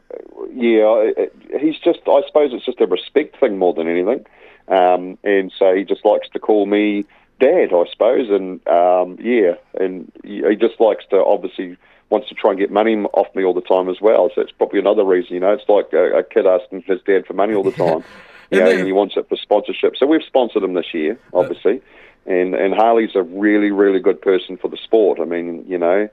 yeah, 0.54 1.12
he's 1.60 1.78
just. 1.80 2.00
I 2.08 2.22
suppose 2.28 2.52
it's 2.54 2.66
just 2.66 2.82
a 2.82 2.88
respect 2.88 3.40
thing 3.40 3.58
more 3.58 3.74
than 3.74 3.88
anything, 3.88 4.26
um, 4.68 5.18
and 5.24 5.52
so 5.58 5.74
he 5.74 5.84
just 5.84 6.06
likes 6.06 6.30
to 6.30 6.40
call 6.40 6.66
me 6.66 7.06
dad, 7.40 7.74
I 7.74 7.84
suppose, 7.92 8.30
and 8.30 8.66
um, 8.68 9.18
yeah, 9.20 9.56
and 9.80 10.12
he 10.24 10.56
just 10.56 10.80
likes 10.80 11.06
to 11.10 11.18
obviously 11.18 11.78
wants 12.10 12.30
to 12.30 12.36
try 12.36 12.52
and 12.52 12.60
get 12.60 12.72
money 12.72 12.96
off 12.96 13.34
me 13.36 13.44
all 13.44 13.54
the 13.54 13.62
time 13.62 13.90
as 13.90 14.00
well. 14.00 14.30
So 14.34 14.42
it's 14.42 14.52
probably 14.52 14.80
another 14.80 15.04
reason, 15.04 15.34
you 15.34 15.40
know. 15.40 15.54
It's 15.54 15.68
like 15.68 15.92
a, 15.94 16.20
a 16.20 16.24
kid 16.24 16.46
asking 16.46 16.84
his 16.84 17.02
dad 17.06 17.26
for 17.26 17.34
money 17.34 17.54
all 17.54 17.64
the 17.64 17.72
time. 17.72 18.04
You 18.52 18.60
know, 18.60 18.70
and 18.70 18.86
he 18.86 18.94
wants 18.94 19.18
it 19.18 19.28
for 19.28 19.38
sponsorship. 19.38 19.98
So 19.98 20.06
we've 20.06 20.22
sponsored 20.22 20.62
him 20.62 20.76
this 20.76 20.94
year, 20.94 21.20
obviously. 21.34 21.82
And 22.28 22.54
and 22.54 22.76
Harley's 22.76 23.16
a 23.16 23.24
really, 23.24 23.72
really 23.72 24.00
good 24.00 24.22
person 24.22 24.56
for 24.56 24.68
the 24.68 24.78
sport. 24.78 25.20
I 25.20 25.26
mean, 25.26 25.66
you 25.68 25.80
know, 25.80 26.08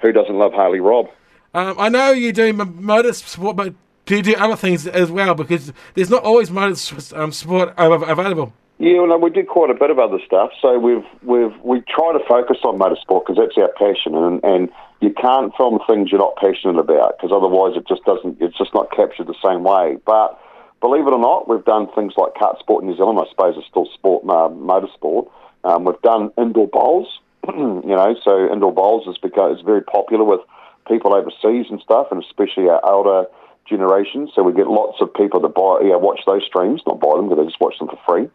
who 0.00 0.12
doesn't 0.12 0.36
love 0.36 0.52
Harley 0.52 0.80
Robb? 0.80 1.08
Um, 1.54 1.76
I 1.78 1.88
know 1.88 2.12
you 2.12 2.32
do 2.32 2.52
motorsport, 2.52 3.56
but 3.56 3.74
do 4.04 4.16
you 4.16 4.22
do 4.22 4.34
other 4.34 4.56
things 4.56 4.86
as 4.86 5.10
well? 5.10 5.34
Because 5.34 5.72
there's 5.94 6.10
not 6.10 6.22
always 6.22 6.50
motorsport 6.50 7.78
um, 7.78 8.02
available. 8.02 8.52
Yeah, 8.78 8.98
well, 8.98 9.08
no, 9.08 9.16
we 9.16 9.30
do 9.30 9.42
quite 9.42 9.70
a 9.70 9.74
bit 9.74 9.90
of 9.90 9.98
other 9.98 10.18
stuff. 10.24 10.50
So 10.60 10.78
we've 10.78 11.04
we've 11.22 11.54
we 11.62 11.80
try 11.88 12.12
to 12.12 12.20
focus 12.28 12.58
on 12.62 12.78
motorsport 12.78 13.26
because 13.26 13.36
that's 13.36 13.56
our 13.56 13.72
passion, 13.72 14.14
and 14.14 14.44
and 14.44 14.68
you 15.00 15.10
can't 15.10 15.54
film 15.56 15.78
things 15.86 16.12
you're 16.12 16.20
not 16.20 16.36
passionate 16.36 16.78
about 16.78 17.16
because 17.16 17.32
otherwise 17.34 17.72
it 17.76 17.88
just 17.88 18.04
doesn't. 18.04 18.36
It's 18.40 18.56
just 18.56 18.74
not 18.74 18.90
captured 18.90 19.28
the 19.28 19.40
same 19.42 19.64
way. 19.64 19.96
But 20.04 20.38
believe 20.80 21.06
it 21.06 21.12
or 21.12 21.18
not, 21.18 21.48
we've 21.48 21.64
done 21.64 21.88
things 21.94 22.12
like 22.18 22.34
kart 22.34 22.58
sport 22.58 22.82
in 22.82 22.90
New 22.90 22.96
Zealand. 22.96 23.18
I 23.18 23.28
suppose 23.30 23.54
it's 23.56 23.66
still 23.66 23.88
sport 23.94 24.24
uh, 24.24 24.52
motorsport. 24.52 25.30
Um, 25.64 25.84
we've 25.84 26.00
done 26.02 26.30
indoor 26.36 26.68
bowls. 26.68 27.08
you 27.56 27.94
know, 27.94 28.16
so 28.22 28.52
indoor 28.52 28.72
bowls 28.72 29.06
is 29.06 29.18
because 29.18 29.54
it's 29.54 29.64
very 29.64 29.82
popular 29.82 30.24
with 30.24 30.40
people 30.88 31.14
overseas 31.14 31.66
and 31.70 31.80
stuff, 31.80 32.08
and 32.10 32.22
especially 32.22 32.68
our 32.68 32.84
older 32.84 33.26
generation. 33.68 34.28
So 34.34 34.42
we 34.42 34.52
get 34.52 34.68
lots 34.68 35.00
of 35.00 35.12
people 35.14 35.40
that 35.40 35.54
buy, 35.54 35.80
yeah, 35.82 35.96
watch 35.96 36.20
those 36.26 36.44
streams, 36.44 36.82
not 36.86 37.00
buy 37.00 37.16
them, 37.16 37.28
because 37.28 37.44
they 37.44 37.48
just 37.48 37.60
watch 37.60 37.78
them 37.78 37.88
for 37.88 37.98
free. 38.06 38.28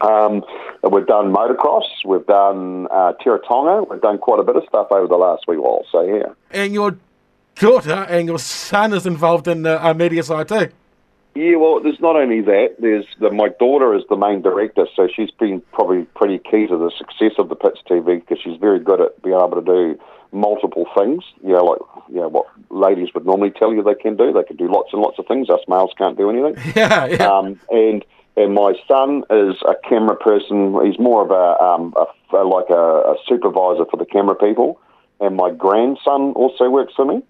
Um, 0.00 0.42
we've 0.90 1.06
done 1.06 1.32
motocross, 1.32 1.84
we've 2.04 2.26
done 2.26 2.86
uh, 2.90 3.12
Tiratonga, 3.20 3.88
we've 3.90 4.00
done 4.00 4.18
quite 4.18 4.40
a 4.40 4.44
bit 4.44 4.56
of 4.56 4.64
stuff 4.68 4.88
over 4.90 5.06
the 5.06 5.16
last 5.16 5.44
wee 5.46 5.56
while. 5.56 5.84
So 5.90 6.02
yeah, 6.02 6.32
And 6.50 6.72
your 6.72 6.96
daughter 7.56 8.06
and 8.08 8.28
your 8.28 8.38
son 8.38 8.94
is 8.94 9.06
involved 9.06 9.48
in 9.48 9.66
uh, 9.66 9.92
media 9.94 10.22
side 10.22 10.48
too. 10.48 10.70
Yeah. 11.34 11.56
Well, 11.56 11.80
there's 11.80 12.00
not 12.00 12.16
only 12.16 12.40
that. 12.42 12.76
There's 12.78 13.06
the, 13.18 13.30
my 13.30 13.48
daughter 13.48 13.94
is 13.94 14.02
the 14.08 14.16
main 14.16 14.42
director, 14.42 14.86
so 14.94 15.08
she's 15.14 15.30
been 15.30 15.62
probably 15.72 16.04
pretty 16.14 16.38
key 16.38 16.66
to 16.66 16.76
the 16.76 16.90
success 16.96 17.32
of 17.38 17.48
the 17.48 17.56
Pits 17.56 17.80
TV 17.88 18.20
because 18.20 18.38
she's 18.42 18.58
very 18.58 18.80
good 18.80 19.00
at 19.00 19.22
being 19.22 19.36
able 19.36 19.60
to 19.60 19.62
do 19.62 20.00
multiple 20.32 20.86
things. 20.96 21.24
You 21.42 21.52
know, 21.52 21.64
like 21.64 21.80
you 22.08 22.20
know 22.20 22.28
what 22.28 22.46
ladies 22.70 23.08
would 23.14 23.26
normally 23.26 23.50
tell 23.50 23.72
you 23.72 23.82
they 23.82 23.94
can 23.94 24.16
do. 24.16 24.32
They 24.32 24.44
can 24.44 24.56
do 24.56 24.70
lots 24.70 24.92
and 24.92 25.02
lots 25.02 25.18
of 25.18 25.26
things. 25.26 25.50
Us 25.50 25.60
males 25.68 25.92
can't 25.96 26.16
do 26.16 26.30
anything. 26.30 26.56
Yeah, 26.76 27.06
yeah. 27.06 27.26
Um, 27.28 27.60
and 27.70 28.04
and 28.36 28.54
my 28.54 28.74
son 28.88 29.24
is 29.30 29.56
a 29.68 29.74
camera 29.88 30.16
person. 30.16 30.78
He's 30.84 30.98
more 30.98 31.22
of 31.22 31.30
a, 31.30 31.62
um, 31.62 31.94
a, 31.96 32.44
like 32.44 32.70
a, 32.70 33.12
a 33.12 33.16
supervisor 33.28 33.84
for 33.90 33.96
the 33.96 34.06
camera 34.06 34.34
people. 34.34 34.80
And 35.20 35.36
my 35.36 35.50
grandson 35.50 36.32
also 36.32 36.70
works 36.70 36.94
for 36.94 37.04
me. 37.04 37.22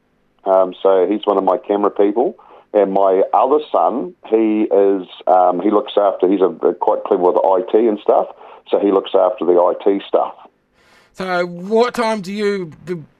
Um, 0.44 0.74
so 0.82 1.06
he's 1.10 1.26
one 1.26 1.36
of 1.36 1.44
my 1.44 1.58
camera 1.58 1.90
people. 1.90 2.38
And 2.72 2.92
my 2.92 3.22
other 3.34 3.58
son, 3.72 4.14
he 4.28 4.62
is 4.62 5.08
he 5.62 5.70
looks 5.70 5.92
after. 5.96 6.28
He's 6.28 6.40
a, 6.40 6.74
quite 6.74 7.02
clever 7.04 7.32
with 7.32 7.36
IT 7.36 7.74
and 7.74 7.98
stuff. 8.00 8.28
So 8.68 8.78
he 8.78 8.92
looks 8.92 9.10
after 9.14 9.44
the 9.44 9.74
IT 9.84 10.02
stuff. 10.06 10.34
So, 11.12 11.44
what 11.44 11.94
time 11.94 12.20
do 12.22 12.32
you 12.32 12.72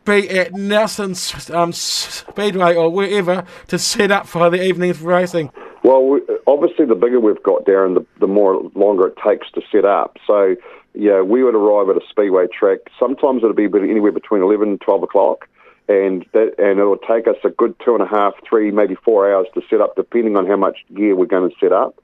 be 0.04 0.30
at 0.30 0.52
Nelson 0.52 1.14
um, 1.54 1.72
Speedway 1.72 2.74
or 2.74 2.88
wherever 2.88 3.44
to 3.68 3.78
set 3.78 4.10
up 4.10 4.26
for 4.26 4.48
the 4.48 4.62
evening's 4.62 5.00
racing? 5.00 5.50
Well, 5.82 6.06
we, 6.06 6.20
obviously, 6.46 6.84
the 6.86 6.94
bigger 6.94 7.20
we've 7.20 7.42
got, 7.42 7.64
Darren, 7.64 7.94
the, 7.94 8.06
the 8.20 8.26
more 8.26 8.70
longer 8.74 9.08
it 9.08 9.16
takes 9.26 9.50
to 9.52 9.62
set 9.72 9.84
up. 9.84 10.18
So, 10.26 10.56
yeah, 10.94 11.22
we 11.22 11.42
would 11.42 11.54
arrive 11.54 11.94
at 11.94 12.02
a 12.02 12.06
speedway 12.08 12.46
track. 12.46 12.78
Sometimes 12.98 13.42
it'll 13.42 13.54
be 13.54 13.64
anywhere 13.64 14.12
between 14.12 14.42
11 14.42 14.68
and 14.68 14.80
12 14.80 15.02
o'clock, 15.02 15.48
and 15.90 16.24
that 16.32 16.54
and 16.58 16.78
it'll 16.78 16.96
take 16.96 17.26
us 17.26 17.36
a 17.42 17.50
good 17.50 17.74
two 17.84 17.94
and 17.94 18.02
a 18.02 18.06
half, 18.06 18.34
three, 18.48 18.70
maybe 18.70 18.94
four 18.94 19.32
hours 19.32 19.48
to 19.54 19.62
set 19.68 19.80
up, 19.80 19.96
depending 19.96 20.36
on 20.36 20.46
how 20.46 20.56
much 20.56 20.78
gear 20.94 21.16
we're 21.16 21.26
going 21.26 21.50
to 21.50 21.56
set 21.58 21.72
up. 21.72 22.00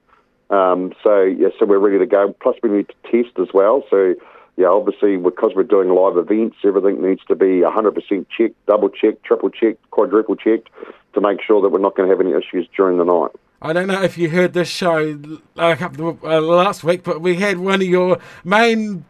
Um, 0.51 0.92
so, 1.03 1.22
yeah, 1.22 1.49
so 1.59 1.66
we're 1.66 1.79
ready 1.79 1.99
to 1.99 2.07
go. 2.07 2.35
Plus, 2.40 2.57
we 2.62 2.70
need 2.70 2.88
to 2.88 2.94
test 3.11 3.38
as 3.38 3.55
well. 3.55 3.85
So, 3.88 4.14
yeah, 4.57 4.66
obviously, 4.66 5.16
because 5.16 5.53
we're 5.55 5.62
doing 5.62 5.90
live 5.90 6.16
events, 6.16 6.57
everything 6.64 7.01
needs 7.01 7.22
to 7.29 7.37
be 7.37 7.61
100% 7.61 8.27
checked, 8.37 8.66
double 8.66 8.88
checked, 8.88 9.25
triple 9.25 9.51
checked, 9.51 9.88
quadruple 9.90 10.37
checked 10.37 10.68
to 11.14 11.20
make 11.20 11.40
sure 11.42 11.62
that 11.62 11.68
we're 11.68 11.79
not 11.79 11.94
going 11.94 12.09
to 12.09 12.14
have 12.14 12.20
any 12.20 12.33
issues 12.33 12.68
during 12.77 12.99
the 12.99 13.05
night. 13.05 13.31
I 13.62 13.72
don't 13.72 13.87
know 13.87 14.03
if 14.03 14.18
you 14.18 14.31
heard 14.31 14.53
this 14.53 14.68
show 14.68 15.18
uh, 15.57 15.77
a 16.22 16.40
last 16.40 16.85
week, 16.85 17.05
but 17.05 17.20
we 17.20 17.37
had 17.37 17.59
one 17.59 17.77
of 17.77 17.87
your 17.87 18.18
main 18.44 19.05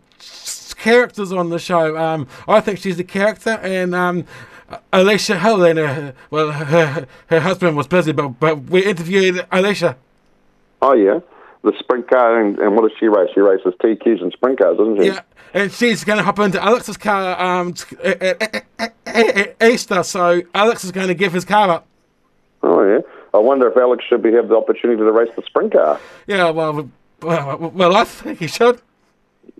characters 0.77 1.33
on 1.33 1.51
the 1.51 1.59
show. 1.59 1.97
Um, 1.97 2.29
I 2.47 2.61
think 2.61 2.79
she's 2.79 2.97
the 2.97 3.05
character, 3.05 3.59
and 3.63 3.95
um, 3.95 4.25
Alicia 4.93 5.35
and 5.35 5.79
uh, 5.79 6.13
well, 6.31 6.51
her, 6.51 7.07
her 7.27 7.41
husband 7.41 7.77
was 7.77 7.87
busy, 7.87 8.13
but, 8.13 8.29
but 8.41 8.65
we 8.65 8.85
interviewed 8.85 9.47
Alicia. 9.53 9.97
Oh, 10.83 10.95
yeah. 10.95 11.21
The 11.63 11.73
sprint 11.79 12.09
car, 12.09 12.41
and, 12.41 12.59
and 12.59 12.75
what 12.75 12.83
does 12.83 12.97
she 12.99 13.07
race? 13.07 13.31
She 13.35 13.41
races 13.41 13.75
TQs 13.83 14.23
and 14.23 14.33
sprint 14.33 14.59
cars, 14.59 14.77
doesn't 14.77 15.01
she? 15.01 15.07
Yeah, 15.07 15.21
and 15.55 15.73
she's 15.73 16.05
going 16.05 16.19
to 16.19 16.23
hop 16.23 16.39
into 16.39 16.63
Alex's 16.63 16.97
car 16.97 17.41
um, 17.41 17.73
t- 17.73 17.97
at, 18.03 18.23
at, 18.23 18.65
at, 18.79 18.95
at 19.07 19.63
Easter, 19.63 20.03
so 20.03 20.43
Alex 20.55 20.85
is 20.85 20.93
going 20.93 21.09
to 21.09 21.15
give 21.15 21.33
his 21.33 21.45
car 21.45 21.71
up. 21.71 21.87
Oh, 22.63 22.83
yeah. 22.85 23.01
I 23.35 23.39
wonder 23.39 23.69
if 23.69 23.77
Alex 23.77 24.05
should 24.09 24.23
be 24.23 24.33
have 24.33 24.49
the 24.49 24.57
opportunity 24.57 24.99
to 24.99 25.13
race 25.13 25.31
the 25.37 25.43
sprint 25.43 25.73
car. 25.73 26.01
Yeah, 26.27 26.51
well, 26.51 26.89
well, 27.21 27.71
well 27.75 27.97
I 27.97 28.05
think 28.05 28.39
he 28.39 28.47
should. 28.47 28.81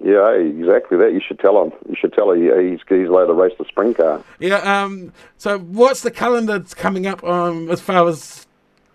Yeah, 0.03 0.31
exactly 0.33 0.99
that. 0.99 1.13
You 1.15 1.21
should 1.27 1.39
tell 1.39 1.63
him. 1.63 1.73
You 1.89 1.97
should 1.99 2.13
tell 2.13 2.31
him 2.31 2.43
he's, 2.43 2.81
he's 2.89 3.09
allowed 3.09 3.27
to 3.27 3.33
race 3.33 3.55
the 3.59 3.65
sprint 3.65 3.97
car. 3.97 4.23
Yeah. 4.39 4.57
Um. 4.57 5.13
So, 5.39 5.59
what's 5.59 6.03
the 6.03 6.11
calendar 6.11 6.59
that's 6.59 6.75
coming 6.75 7.07
up 7.07 7.25
um, 7.25 7.71
as 7.71 7.81
far 7.81 8.07
as 8.07 8.47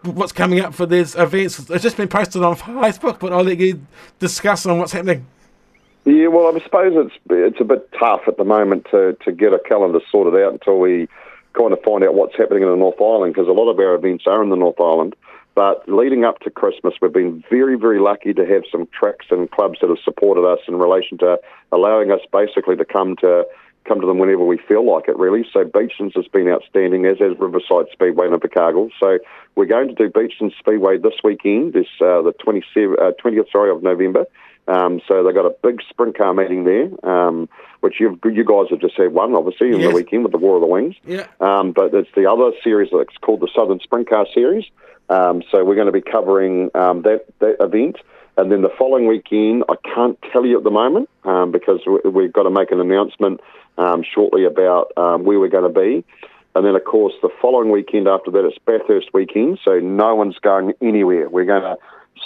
what's 0.04 0.32
coming 0.32 0.60
up 0.60 0.74
for 0.76 0.86
these 0.86 1.16
events? 1.16 1.60
It's 1.70 1.84
just 1.84 1.98
been 1.98 2.08
posted 2.08 2.44
on 2.44 2.56
Facebook, 2.56 3.20
but 3.20 3.34
I'll 3.34 3.44
let 3.44 3.58
you 3.58 3.86
discuss 4.20 4.66
on 4.66 4.78
what's 4.78 4.92
happening. 4.92 5.26
Yeah, 6.06 6.28
well, 6.28 6.56
I 6.56 6.60
suppose 6.64 6.94
it's 6.96 7.16
it's 7.30 7.62
a 7.62 7.64
bit 7.64 7.90
tough 8.00 8.22
at 8.28 8.38
the 8.38 8.44
moment 8.44 8.88
to, 8.92 9.16
to 9.24 9.32
get 9.32 9.54
a 9.54 9.60
calendar 9.60 10.00
sorted 10.12 10.40
out 10.42 10.54
until 10.54 10.80
we 10.80 11.08
kind 11.54 11.74
of 11.74 11.82
find 11.84 12.04
out 12.04 12.16
what's 12.16 12.36
happening 12.36 12.64
in 12.64 12.70
the 12.70 12.76
North 12.76 13.00
Island 13.02 13.34
because 13.34 13.48
a 13.48 13.52
lot 13.52 13.70
of 13.70 13.78
our 13.80 13.96
events 13.96 14.26
are 14.26 14.42
in 14.42 14.50
the 14.50 14.56
North 14.56 14.80
Island. 14.80 15.16
But 15.54 15.88
leading 15.88 16.24
up 16.24 16.40
to 16.40 16.50
Christmas, 16.50 16.94
we've 17.02 17.12
been 17.12 17.44
very, 17.50 17.78
very 17.78 18.00
lucky 18.00 18.34
to 18.34 18.46
have 18.46 18.64
some 18.72 18.88
tracks 18.88 19.26
and 19.30 19.52
clubs 19.52 19.80
that 19.82 19.90
have 19.90 20.00
supported 20.04 20.46
us 20.46 20.60
in 20.68 20.76
relation 20.76 21.18
to 21.20 21.40
allowing 21.72 22.12
us 22.12 22.22
basically 22.32 22.78
to 22.78 22.86
come 22.86 23.16
to 23.18 23.46
come 23.88 24.00
to 24.00 24.06
them 24.06 24.20
whenever 24.20 24.46
we 24.46 24.58
feel 24.58 24.86
like 24.86 25.08
it, 25.08 25.18
really. 25.18 25.44
So 25.52 25.66
Beachlands 25.66 26.16
has 26.16 26.28
been 26.28 26.48
outstanding, 26.48 27.06
as 27.06 27.18
has 27.18 27.38
Riverside 27.40 27.88
Speedway 27.92 28.28
and 28.28 28.40
Invercargill. 28.40 28.92
So 29.00 29.18
we're 29.56 29.66
going 29.66 29.88
to 29.88 29.96
do 29.96 30.08
Beachlands 30.10 30.54
Speedway 30.60 31.00
this 31.00 31.16
weekend, 31.24 31.74
this 31.74 31.88
uh, 32.00 32.22
the 32.22 32.34
27, 32.44 32.96
uh, 33.02 33.12
20th 33.24 33.52
sorry, 33.52 33.72
of 33.72 33.82
November. 33.82 34.26
Um, 34.68 35.02
so 35.08 35.24
they've 35.24 35.34
got 35.36 35.46
a 35.46 35.56
big 35.64 35.82
sprint 35.90 36.18
car 36.18 36.34
meeting 36.34 36.64
there, 36.64 36.90
um, 37.10 37.50
which 37.82 37.96
you've, 38.00 38.20
you 38.24 38.44
guys 38.46 38.68
have 38.70 38.80
just 38.80 38.96
had 38.96 39.12
one, 39.14 39.34
obviously, 39.36 39.70
in 39.70 39.80
Yes. 39.80 39.90
the 39.90 39.96
weekend 39.96 40.24
with 40.24 40.32
the 40.32 40.38
War 40.38 40.56
of 40.56 40.62
the 40.62 40.68
Wings. 40.68 40.96
Yeah. 41.06 41.28
Um, 41.40 41.72
but 41.72 41.94
it's 41.94 42.10
the 42.16 42.30
other 42.30 42.52
series 42.64 42.90
that's 42.92 43.18
called 43.22 43.40
the 43.42 43.50
Southern 43.56 43.80
Sprint 43.80 44.10
Car 44.10 44.26
Series. 44.34 44.66
Um, 45.10 45.44
so 45.52 45.66
we're 45.66 45.76
going 45.76 45.88
to 45.88 45.92
be 45.92 46.02
covering 46.02 46.70
um, 46.76 47.02
that, 47.02 47.26
that 47.40 47.58
event. 47.60 47.98
And 48.38 48.52
then 48.52 48.62
the 48.62 48.72
following 48.78 49.08
weekend, 49.08 49.64
I 49.68 49.76
can't 49.94 50.18
tell 50.32 50.46
you 50.46 50.58
at 50.58 50.64
the 50.64 50.72
moment 50.72 51.10
um, 51.26 51.52
because 51.52 51.82
we- 51.86 52.10
we've 52.10 52.32
got 52.34 52.44
to 52.44 52.50
make 52.50 52.72
an 52.72 52.80
announcement 52.80 53.42
um, 53.78 54.04
shortly 54.04 54.46
about 54.46 54.92
um, 54.96 55.24
where 55.26 55.40
we're 55.40 55.50
going 55.50 55.72
to 55.74 55.80
be. 55.80 56.06
And 56.56 56.66
then, 56.66 56.76
of 56.76 56.84
course, 56.86 57.14
the 57.22 57.30
following 57.42 57.72
weekend 57.72 58.08
after 58.08 58.30
that, 58.32 58.46
it's 58.46 58.58
Bathurst 58.66 59.10
weekend, 59.14 59.60
so 59.64 59.80
no 59.80 60.16
one's 60.16 60.38
going 60.40 60.74
anywhere. 60.82 61.30
We're 61.30 61.46
going 61.46 61.62
to 61.62 61.78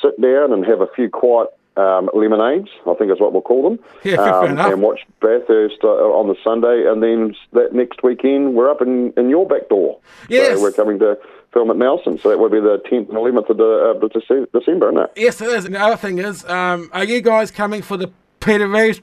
sit 0.01 0.19
down 0.19 0.51
and 0.51 0.65
have 0.65 0.81
a 0.81 0.87
few 0.95 1.09
quiet 1.09 1.49
um, 1.77 2.09
lemonades, 2.13 2.69
I 2.87 2.93
think 2.95 3.11
is 3.11 3.19
what 3.19 3.33
we'll 3.33 3.41
call 3.41 3.69
them, 3.69 3.79
Yeah, 4.03 4.15
um, 4.21 4.57
and 4.57 4.81
watch 4.81 5.01
Bathurst 5.21 5.83
uh, 5.83 5.87
on 5.87 6.27
the 6.27 6.35
Sunday. 6.43 6.85
And 6.89 7.03
then 7.03 7.35
that 7.53 7.73
next 7.73 8.03
weekend, 8.03 8.55
we're 8.55 8.69
up 8.69 8.81
in, 8.81 9.13
in 9.17 9.29
your 9.29 9.47
back 9.47 9.69
door. 9.69 9.99
Yes. 10.29 10.57
So 10.57 10.63
we're 10.63 10.71
coming 10.71 10.99
to 10.99 11.17
film 11.53 11.69
at 11.69 11.77
Nelson, 11.77 12.17
so 12.17 12.29
that 12.29 12.39
would 12.39 12.51
be 12.51 12.59
the 12.59 12.81
10th 12.91 13.09
and 13.09 13.17
11th 13.17 13.49
of 13.49 13.57
the, 13.57 13.95
uh, 14.03 14.57
December, 14.59 14.89
isn't 14.89 15.01
it? 15.03 15.11
Yes, 15.15 15.41
it 15.41 15.49
is. 15.49 15.65
And 15.65 15.75
the 15.75 15.81
other 15.81 15.97
thing 15.97 16.19
is, 16.19 16.45
um, 16.45 16.89
are 16.93 17.05
you 17.05 17.21
guys 17.21 17.51
coming 17.51 17.81
for 17.81 17.97
the 17.97 18.11
Peter 18.39 18.67
Reeves 18.67 19.01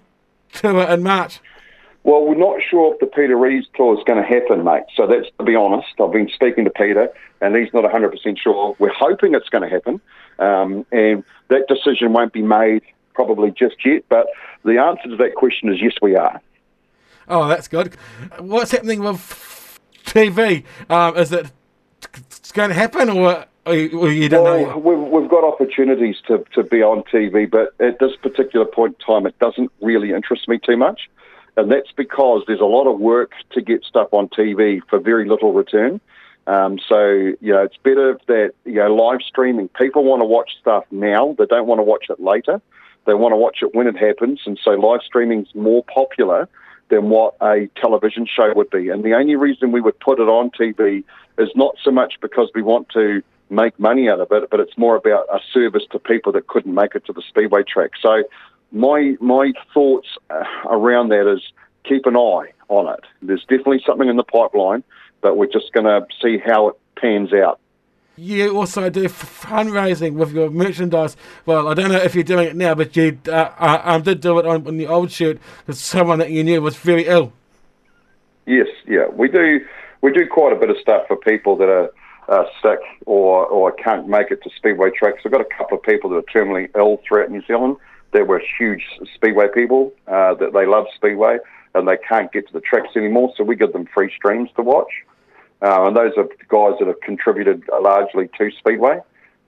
tour 0.52 0.82
in 0.82 1.02
March? 1.02 1.40
Well, 2.04 2.24
we're 2.24 2.34
not 2.34 2.60
sure 2.68 2.92
if 2.92 3.00
the 3.00 3.06
Peter 3.06 3.36
Reeves 3.36 3.66
tour 3.76 3.96
is 3.96 4.02
going 4.04 4.20
to 4.20 4.28
happen, 4.28 4.64
mate. 4.64 4.84
So 4.96 5.06
that's 5.06 5.28
to 5.38 5.44
be 5.44 5.54
honest. 5.54 5.88
I've 6.00 6.12
been 6.12 6.28
speaking 6.34 6.64
to 6.64 6.70
Peter, 6.70 7.08
and 7.40 7.54
he's 7.54 7.72
not 7.72 7.84
100% 7.84 8.38
sure. 8.38 8.74
We're 8.78 8.92
hoping 8.92 9.34
it's 9.34 9.48
going 9.48 9.62
to 9.62 9.70
happen, 9.70 10.00
um, 10.38 10.84
and 10.90 11.22
that 11.48 11.68
decision 11.68 12.12
won't 12.12 12.32
be 12.32 12.42
made 12.42 12.82
probably 13.14 13.52
just 13.52 13.76
yet. 13.84 14.04
But 14.08 14.26
the 14.64 14.78
answer 14.78 15.08
to 15.10 15.16
that 15.16 15.36
question 15.36 15.72
is 15.72 15.80
yes, 15.80 15.92
we 16.02 16.16
are. 16.16 16.40
Oh, 17.28 17.46
that's 17.46 17.68
good. 17.68 17.94
What's 18.38 18.72
happening 18.72 19.00
with 19.00 19.78
TV? 20.04 20.64
Um, 20.90 21.16
is 21.16 21.32
it 21.32 21.52
it's 22.14 22.52
going 22.52 22.70
to 22.70 22.74
happen, 22.74 23.10
or, 23.10 23.46
or 23.64 23.74
you, 23.74 23.98
or 23.98 24.10
you 24.10 24.28
don't 24.28 24.44
know? 24.44 24.76
Well, 24.76 24.96
we've 24.96 25.30
got 25.30 25.44
opportunities 25.44 26.16
to, 26.26 26.44
to 26.54 26.64
be 26.64 26.82
on 26.82 27.04
TV, 27.04 27.48
but 27.48 27.74
at 27.80 28.00
this 28.00 28.16
particular 28.16 28.66
point 28.66 28.96
in 28.98 29.06
time, 29.06 29.26
it 29.26 29.38
doesn't 29.38 29.70
really 29.80 30.12
interest 30.12 30.48
me 30.48 30.58
too 30.58 30.76
much. 30.76 31.08
And 31.56 31.70
that's 31.70 31.92
because 31.92 32.44
there's 32.46 32.60
a 32.60 32.64
lot 32.64 32.86
of 32.86 32.98
work 32.98 33.32
to 33.52 33.60
get 33.60 33.84
stuff 33.84 34.08
on 34.12 34.28
TV 34.28 34.80
for 34.88 34.98
very 34.98 35.28
little 35.28 35.52
return. 35.52 36.00
Um, 36.46 36.78
so, 36.88 37.08
you 37.40 37.52
know, 37.52 37.62
it's 37.62 37.76
better 37.76 38.18
that, 38.26 38.52
you 38.64 38.74
know, 38.74 38.94
live 38.94 39.20
streaming, 39.26 39.68
people 39.68 40.04
want 40.04 40.22
to 40.22 40.26
watch 40.26 40.52
stuff 40.60 40.84
now. 40.90 41.36
They 41.38 41.46
don't 41.46 41.66
want 41.66 41.78
to 41.78 41.84
watch 41.84 42.06
it 42.08 42.20
later. 42.20 42.60
They 43.06 43.14
want 43.14 43.32
to 43.32 43.36
watch 43.36 43.58
it 43.62 43.74
when 43.74 43.86
it 43.86 43.96
happens. 43.96 44.40
And 44.46 44.58
so 44.62 44.70
live 44.70 45.00
streaming's 45.04 45.54
more 45.54 45.84
popular 45.84 46.48
than 46.88 47.10
what 47.10 47.34
a 47.40 47.68
television 47.76 48.26
show 48.26 48.52
would 48.54 48.70
be. 48.70 48.88
And 48.88 49.04
the 49.04 49.14
only 49.14 49.36
reason 49.36 49.72
we 49.72 49.80
would 49.80 49.98
put 50.00 50.20
it 50.20 50.28
on 50.28 50.50
TV 50.50 51.04
is 51.38 51.48
not 51.54 51.76
so 51.82 51.90
much 51.90 52.14
because 52.20 52.50
we 52.54 52.62
want 52.62 52.88
to 52.90 53.22
make 53.50 53.78
money 53.78 54.08
out 54.08 54.20
of 54.20 54.32
it, 54.32 54.50
but 54.50 54.60
it's 54.60 54.76
more 54.76 54.96
about 54.96 55.26
a 55.32 55.38
service 55.52 55.84
to 55.92 55.98
people 55.98 56.32
that 56.32 56.48
couldn't 56.48 56.74
make 56.74 56.94
it 56.94 57.04
to 57.06 57.12
the 57.12 57.22
speedway 57.28 57.62
track. 57.62 57.90
So 58.00 58.24
my 58.72 59.16
my 59.20 59.52
thoughts 59.72 60.08
uh, 60.30 60.44
around 60.66 61.10
that 61.10 61.30
is 61.30 61.42
keep 61.84 62.06
an 62.06 62.16
eye 62.16 62.52
on 62.68 62.92
it. 62.92 63.04
There's 63.20 63.42
definitely 63.42 63.82
something 63.86 64.08
in 64.08 64.16
the 64.16 64.24
pipeline, 64.24 64.82
but 65.20 65.36
we're 65.36 65.46
just 65.46 65.72
going 65.72 65.86
to 65.86 66.06
see 66.20 66.38
how 66.38 66.68
it 66.68 66.76
pans 66.96 67.32
out. 67.32 67.60
You 68.16 68.56
also 68.56 68.90
do 68.90 69.04
fundraising 69.04 70.14
with 70.14 70.32
your 70.32 70.50
merchandise. 70.50 71.16
Well, 71.46 71.68
I 71.68 71.74
don't 71.74 71.90
know 71.90 71.96
if 71.96 72.14
you're 72.14 72.24
doing 72.24 72.48
it 72.48 72.56
now, 72.56 72.74
but 72.74 72.94
you 72.94 73.18
uh, 73.26 73.50
uh, 73.58 73.80
um, 73.84 74.02
did 74.02 74.20
do 74.20 74.38
it 74.38 74.46
on, 74.46 74.66
on 74.66 74.76
the 74.76 74.86
old 74.86 75.10
shirt 75.10 75.38
because 75.58 75.80
someone 75.80 76.18
that 76.18 76.30
you 76.30 76.44
knew 76.44 76.60
was 76.60 76.76
very 76.76 77.06
ill. 77.06 77.32
Yes, 78.46 78.66
yeah, 78.86 79.06
we 79.08 79.28
do. 79.28 79.60
We 80.02 80.12
do 80.12 80.26
quite 80.26 80.52
a 80.52 80.56
bit 80.56 80.68
of 80.68 80.76
stuff 80.78 81.06
for 81.06 81.16
people 81.16 81.56
that 81.56 81.68
are 81.68 81.90
uh, 82.28 82.44
sick 82.60 82.80
or 83.06 83.46
or 83.46 83.72
can't 83.72 84.08
make 84.08 84.30
it 84.30 84.42
to 84.42 84.50
speedway 84.56 84.90
tracks. 84.90 85.24
We've 85.24 85.32
got 85.32 85.40
a 85.40 85.56
couple 85.56 85.78
of 85.78 85.82
people 85.82 86.10
that 86.10 86.16
are 86.16 86.22
terminally 86.22 86.68
ill 86.76 87.00
throughout 87.06 87.30
New 87.30 87.42
Zealand. 87.46 87.76
That 88.12 88.26
were 88.26 88.42
huge 88.58 88.84
speedway 89.14 89.48
people 89.48 89.92
uh, 90.06 90.34
that 90.34 90.52
they 90.52 90.66
love 90.66 90.86
speedway 90.94 91.38
and 91.74 91.88
they 91.88 91.96
can't 91.96 92.30
get 92.30 92.46
to 92.46 92.52
the 92.52 92.60
tracks 92.60 92.90
anymore. 92.96 93.32
So 93.36 93.44
we 93.44 93.56
give 93.56 93.72
them 93.72 93.86
free 93.86 94.12
streams 94.14 94.50
to 94.56 94.62
watch, 94.62 94.92
uh, 95.62 95.86
and 95.86 95.96
those 95.96 96.12
are 96.18 96.24
guys 96.48 96.78
that 96.78 96.88
have 96.88 97.00
contributed 97.00 97.64
largely 97.80 98.28
to 98.38 98.50
speedway. 98.58 99.00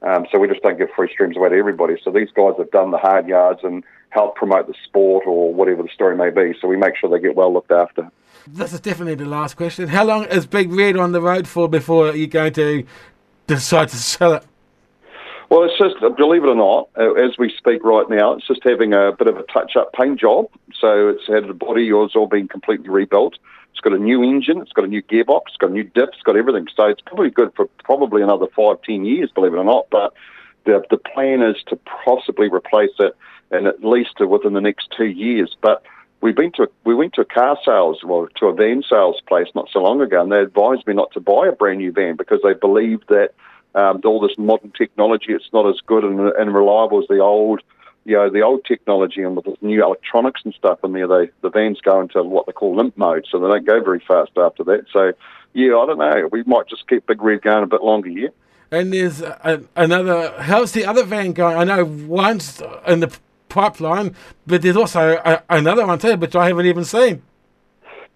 Um, 0.02 0.26
so 0.30 0.38
we 0.38 0.48
just 0.48 0.62
don't 0.62 0.76
give 0.76 0.88
free 0.94 1.10
streams 1.12 1.36
away 1.36 1.48
to 1.48 1.56
everybody. 1.56 1.96
So 2.02 2.10
these 2.10 2.28
guys 2.34 2.54
have 2.58 2.70
done 2.70 2.90
the 2.90 2.98
hard 2.98 3.26
yards 3.26 3.60
and 3.62 3.82
helped 4.10 4.36
promote 4.36 4.66
the 4.66 4.74
sport 4.84 5.26
or 5.26 5.52
whatever 5.52 5.82
the 5.82 5.88
story 5.88 6.16
may 6.16 6.30
be. 6.30 6.54
So 6.60 6.68
we 6.68 6.76
make 6.76 6.96
sure 6.96 7.08
they 7.10 7.20
get 7.20 7.34
well 7.34 7.52
looked 7.52 7.72
after. 7.72 8.10
This 8.46 8.74
is 8.74 8.80
definitely 8.80 9.14
the 9.14 9.24
last 9.24 9.56
question. 9.56 9.88
How 9.88 10.04
long 10.04 10.24
is 10.24 10.46
Big 10.46 10.70
Red 10.70 10.96
on 10.98 11.12
the 11.12 11.22
road 11.22 11.48
for 11.48 11.68
before 11.68 12.14
you're 12.14 12.26
going 12.26 12.52
to 12.54 12.84
decide 13.46 13.88
to 13.88 13.96
sell 13.96 14.34
it? 14.34 14.44
Well, 15.50 15.64
it's 15.64 15.78
just, 15.78 16.00
believe 16.16 16.44
it 16.44 16.48
or 16.48 16.54
not, 16.54 16.88
uh, 16.98 17.12
as 17.14 17.36
we 17.38 17.52
speak 17.56 17.84
right 17.84 18.08
now, 18.08 18.32
it's 18.32 18.46
just 18.46 18.64
having 18.64 18.92
a 18.92 19.12
bit 19.12 19.28
of 19.28 19.36
a 19.36 19.42
touch 19.44 19.76
up 19.76 19.92
paint 19.92 20.18
job. 20.18 20.46
So 20.78 21.08
it's 21.08 21.26
had 21.26 21.48
the 21.48 21.54
body, 21.54 21.84
yours 21.84 22.12
all 22.14 22.26
been 22.26 22.48
completely 22.48 22.88
rebuilt. 22.88 23.34
It's 23.70 23.80
got 23.80 23.92
a 23.92 23.98
new 23.98 24.22
engine, 24.22 24.60
it's 24.60 24.72
got 24.72 24.84
a 24.84 24.88
new 24.88 25.02
gearbox, 25.02 25.42
it's 25.48 25.56
got 25.56 25.70
a 25.70 25.72
new 25.72 25.84
diff, 25.84 26.10
it's 26.12 26.22
got 26.22 26.36
everything. 26.36 26.66
So 26.76 26.86
it's 26.86 27.02
probably 27.02 27.30
good 27.30 27.52
for 27.54 27.66
probably 27.84 28.22
another 28.22 28.46
five, 28.56 28.80
ten 28.82 29.04
years, 29.04 29.30
believe 29.34 29.52
it 29.52 29.58
or 29.58 29.64
not. 29.64 29.86
But 29.90 30.14
the, 30.64 30.82
the 30.90 30.96
plan 30.96 31.42
is 31.42 31.56
to 31.68 31.78
possibly 32.04 32.48
replace 32.48 32.94
it 32.98 33.16
and 33.50 33.66
at 33.66 33.84
least 33.84 34.20
within 34.20 34.54
the 34.54 34.60
next 34.60 34.88
two 34.96 35.06
years. 35.06 35.56
But 35.60 35.82
we've 36.20 36.36
been 36.36 36.52
to 36.52 36.70
we 36.84 36.94
went 36.94 37.14
to 37.14 37.20
a 37.20 37.26
car 37.26 37.58
sales 37.64 38.02
well 38.04 38.28
to 38.36 38.46
a 38.46 38.54
van 38.54 38.82
sales 38.88 39.20
place 39.26 39.48
not 39.54 39.68
so 39.72 39.80
long 39.80 40.00
ago, 40.00 40.22
and 40.22 40.32
they 40.32 40.38
advised 40.38 40.86
me 40.86 40.94
not 40.94 41.12
to 41.12 41.20
buy 41.20 41.48
a 41.48 41.52
brand 41.52 41.78
new 41.78 41.92
van 41.92 42.16
because 42.16 42.40
they 42.42 42.54
believed 42.54 43.04
that 43.08 43.34
um, 43.74 44.00
all 44.04 44.20
this 44.20 44.36
modern 44.38 44.70
technology 44.70 45.32
it's 45.32 45.52
not 45.52 45.68
as 45.68 45.80
good 45.86 46.04
and, 46.04 46.20
and 46.20 46.54
reliable 46.54 47.00
as 47.00 47.08
the 47.08 47.18
old 47.18 47.60
you 48.04 48.16
know 48.16 48.30
the 48.30 48.42
old 48.42 48.64
technology 48.64 49.22
and 49.22 49.36
with 49.36 49.46
the 49.46 49.56
new 49.62 49.82
electronics 49.82 50.42
and 50.44 50.54
stuff 50.54 50.78
in 50.84 50.92
there. 50.92 51.08
They 51.08 51.30
the 51.40 51.50
vans 51.50 51.80
go 51.80 52.00
into 52.00 52.22
what 52.22 52.46
they 52.46 52.52
call 52.52 52.76
limp 52.76 52.96
mode, 52.96 53.26
so 53.30 53.38
they 53.38 53.48
don't 53.48 53.66
go 53.66 53.82
very 53.82 54.00
fast 54.00 54.32
after 54.36 54.64
that. 54.64 54.86
So 54.92 55.12
yeah, 55.54 55.76
I 55.76 55.86
don't 55.86 55.98
know. 55.98 56.28
We 56.30 56.42
might 56.44 56.68
just 56.68 56.88
keep 56.88 57.06
Big 57.06 57.22
Red 57.22 57.42
going 57.42 57.64
a 57.64 57.66
bit 57.66 57.82
longer. 57.82 58.10
Yeah. 58.10 58.28
And 58.70 58.92
there's 58.92 59.22
a, 59.22 59.62
another. 59.76 60.34
How's 60.40 60.72
the 60.72 60.84
other 60.84 61.04
van 61.04 61.32
going? 61.32 61.56
I 61.56 61.64
know 61.64 61.84
one's 61.84 62.62
in 62.86 63.00
the 63.00 63.16
pipeline, 63.48 64.14
but 64.46 64.62
there's 64.62 64.76
also 64.76 65.20
a, 65.24 65.42
another 65.48 65.86
one 65.86 65.98
too, 65.98 66.16
which 66.16 66.34
I 66.34 66.48
haven't 66.48 66.66
even 66.66 66.84
seen. 66.84 67.22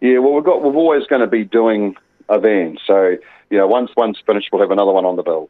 Yeah, 0.00 0.18
well, 0.18 0.34
we've 0.34 0.44
got 0.44 0.62
we're 0.62 0.74
always 0.74 1.06
going 1.06 1.20
to 1.22 1.26
be 1.26 1.44
doing 1.44 1.96
a 2.28 2.38
van. 2.38 2.76
So 2.86 3.16
you 3.50 3.58
know, 3.58 3.66
once 3.66 3.90
one's 3.96 4.18
finished, 4.26 4.48
we'll 4.52 4.62
have 4.62 4.70
another 4.70 4.92
one 4.92 5.04
on 5.04 5.16
the 5.16 5.22
bill. 5.22 5.48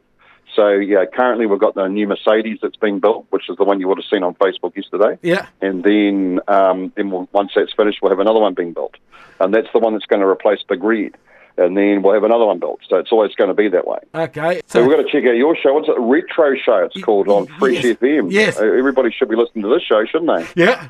So 0.55 0.69
yeah, 0.69 1.05
currently 1.05 1.45
we've 1.45 1.59
got 1.59 1.75
the 1.75 1.87
new 1.87 2.07
Mercedes 2.07 2.57
that's 2.61 2.75
being 2.75 2.99
built, 2.99 3.27
which 3.29 3.49
is 3.49 3.57
the 3.57 3.63
one 3.63 3.79
you 3.79 3.87
would 3.87 3.97
have 3.99 4.05
seen 4.09 4.23
on 4.23 4.33
Facebook 4.35 4.75
yesterday. 4.75 5.17
Yeah. 5.21 5.47
And 5.61 5.83
then 5.83 6.39
um, 6.47 6.91
then 6.95 7.11
we'll, 7.11 7.29
once 7.31 7.51
that's 7.55 7.71
finished, 7.73 7.99
we'll 8.01 8.11
have 8.11 8.19
another 8.19 8.39
one 8.39 8.55
being 8.55 8.73
built, 8.73 8.95
and 9.39 9.53
that's 9.53 9.67
the 9.73 9.79
one 9.79 9.93
that's 9.93 10.05
going 10.07 10.21
to 10.21 10.27
replace 10.27 10.59
Big 10.67 10.83
Red. 10.83 11.15
And 11.57 11.75
then 11.75 12.01
we'll 12.01 12.13
have 12.13 12.23
another 12.23 12.45
one 12.45 12.57
built. 12.59 12.79
So 12.87 12.95
it's 12.97 13.11
always 13.11 13.35
going 13.35 13.49
to 13.49 13.53
be 13.53 13.67
that 13.67 13.85
way. 13.85 13.99
Okay. 14.15 14.61
So, 14.67 14.81
we've 14.81 14.95
got 14.95 15.03
to 15.03 15.11
check 15.11 15.25
out 15.27 15.35
your 15.35 15.57
show. 15.57 15.73
What's 15.73 15.89
it? 15.89 15.97
A 15.97 16.01
retro 16.01 16.55
show, 16.55 16.85
it's 16.85 17.01
called 17.03 17.27
on 17.27 17.47
Fresh 17.59 17.83
yes. 17.83 17.97
FM. 17.97 18.31
Yes. 18.31 18.57
Uh, 18.59 18.63
Everybody 18.63 19.11
should 19.11 19.27
be 19.27 19.35
listening 19.35 19.63
to 19.63 19.69
this 19.69 19.83
show, 19.83 20.05
shouldn't 20.05 20.31
they? 20.55 20.63
yeah, 20.63 20.87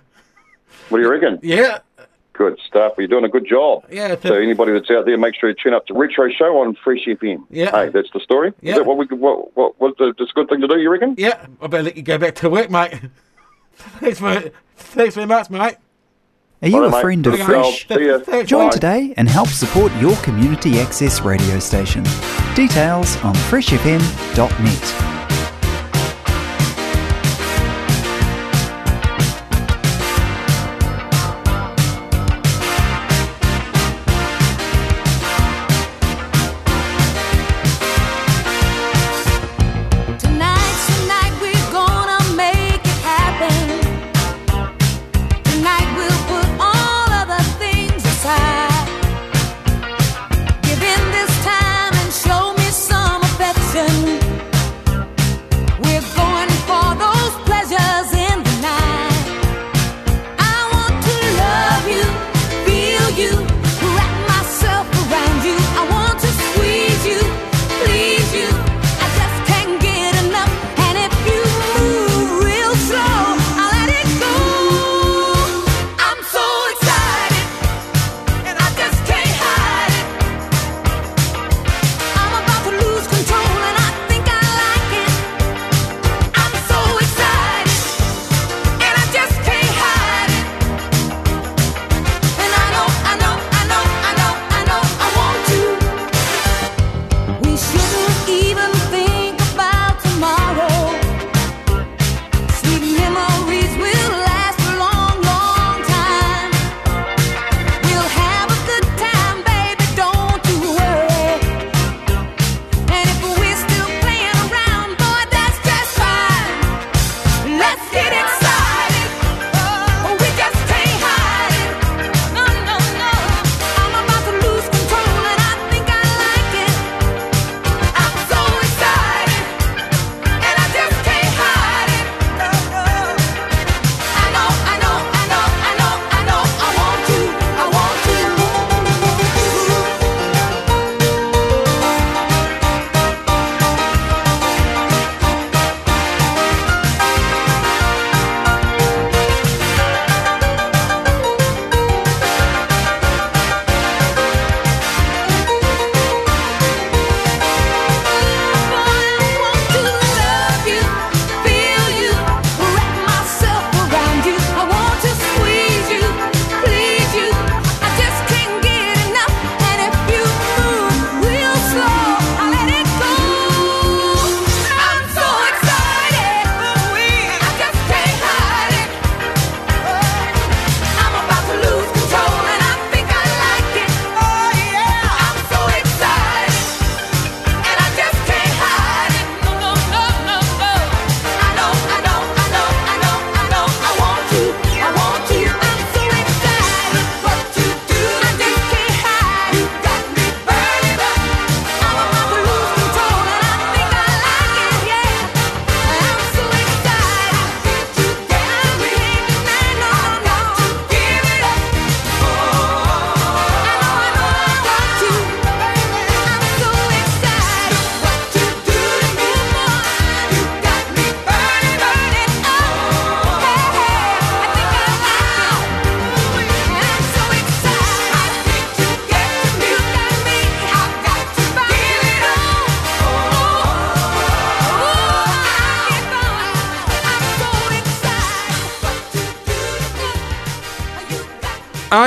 What 0.89 0.99
do 0.99 1.03
you 1.03 1.09
reckon? 1.11 1.39
yeah, 1.41 1.79
Good 2.39 2.57
stuff. 2.65 2.93
You're 2.97 3.09
doing 3.09 3.25
a 3.25 3.29
good 3.29 3.45
job. 3.45 3.83
Yeah, 3.91 4.15
So 4.23 4.33
anybody 4.33 4.71
that's 4.71 4.89
out 4.89 5.05
there, 5.05 5.17
make 5.17 5.35
sure 5.35 5.49
you 5.49 5.55
tune 5.61 5.73
up 5.73 5.85
to 5.87 5.93
Retro 5.93 6.29
Show 6.29 6.59
on 6.61 6.73
Fresh 6.81 7.05
FM. 7.05 7.43
Yeah. 7.49 7.69
Hey, 7.71 7.89
that's 7.89 8.09
the 8.13 8.21
story. 8.21 8.53
Yeah. 8.61 8.71
Is 8.71 8.77
that 8.77 8.85
what 8.85 8.97
we 8.97 9.05
what 9.17 9.57
what 9.57 9.73
what's 9.77 9.97
the, 9.97 10.05
uh, 10.05 10.13
just 10.17 10.31
a 10.31 10.33
good 10.35 10.47
thing 10.47 10.61
to 10.61 10.67
do? 10.69 10.79
You 10.79 10.89
reckon? 10.89 11.15
yeah. 11.17 11.45
I 11.61 11.67
better 11.67 11.83
let 11.83 11.97
you 11.97 12.01
go 12.03 12.17
back 12.17 12.35
to 12.35 12.49
work, 12.49 12.69
mate. 12.71 12.93
thanks 13.75 14.19
for 14.19 14.51
thanks 14.77 15.15
very 15.15 15.27
much, 15.27 15.49
mate. 15.49 15.75
Are 16.61 16.67
you 16.69 16.77
All 16.77 16.83
a 16.83 16.87
right, 16.87 16.91
mate. 16.95 17.01
friend 17.01 17.27
of 17.27 17.35
Good 17.35 17.45
Fresh? 17.45 17.85
job. 17.87 17.97
See 17.99 18.07
ya. 18.07 18.19
Thanks, 18.19 18.49
Join 18.49 18.65
mate. 18.67 18.71
today 18.71 19.13
and 19.17 19.27
help 19.27 19.49
support 19.49 19.91
your 19.99 20.15
community 20.17 20.79
access 20.79 21.19
radio 21.21 21.59
station. 21.59 22.03
Details 22.55 23.17
on 23.17 23.33
freshfm.net. 23.35 25.18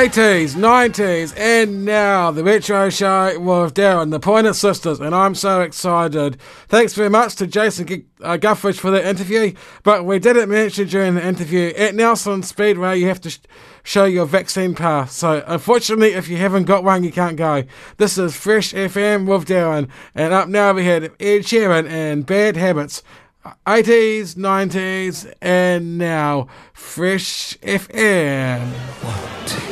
80s, 0.03 0.57
90s, 0.57 1.33
and 1.39 1.85
now 1.85 2.33
the 2.33 2.43
Retro 2.43 2.91
Show 2.91 3.39
with 3.39 3.75
Darren, 3.75 4.11
the 4.11 4.19
Pointer 4.19 4.53
Sisters, 4.53 4.99
and 4.99 5.15
I'm 5.15 5.37
so 5.37 5.61
excited. 5.61 6.41
Thanks 6.67 6.93
very 6.95 7.09
much 7.09 7.37
to 7.37 7.47
Jason 7.47 7.87
G- 7.87 8.07
uh, 8.21 8.37
Guthridge 8.37 8.81
for 8.81 8.91
that 8.91 9.05
interview, 9.05 9.55
but 9.85 10.05
we 10.05 10.19
didn't 10.19 10.49
mention 10.49 10.89
during 10.89 11.15
the 11.15 11.25
interview 11.25 11.69
at 11.77 11.95
Nelson 11.95 12.43
Speedway 12.43 12.99
you 12.99 13.07
have 13.07 13.21
to 13.21 13.31
sh- 13.31 13.39
show 13.85 14.05
your 14.05 14.27
vaccine 14.27 14.75
pass. 14.75 15.15
So, 15.15 15.45
unfortunately, 15.47 16.15
if 16.15 16.29
you 16.29 16.37
haven't 16.37 16.65
got 16.65 16.83
one, 16.83 17.05
you 17.05 17.13
can't 17.13 17.37
go. 17.37 17.63
This 17.99 18.19
is 18.19 18.35
Fresh 18.35 18.73
FM 18.73 19.25
with 19.27 19.47
Darren, 19.47 19.89
and 20.17 20.35
up 20.35 20.49
now 20.49 20.73
we 20.73 20.85
had 20.85 21.05
Ed 21.21 21.43
Sheeran 21.43 21.89
and 21.89 22.27
Bad 22.27 22.57
Habits. 22.57 23.05
Uh, 23.45 23.53
80s, 23.69 24.35
90s, 24.35 25.33
and 25.41 25.97
now 25.97 26.49
Fresh 26.73 27.57
FM. 27.59 28.67
One, 29.05 29.47
two. 29.47 29.72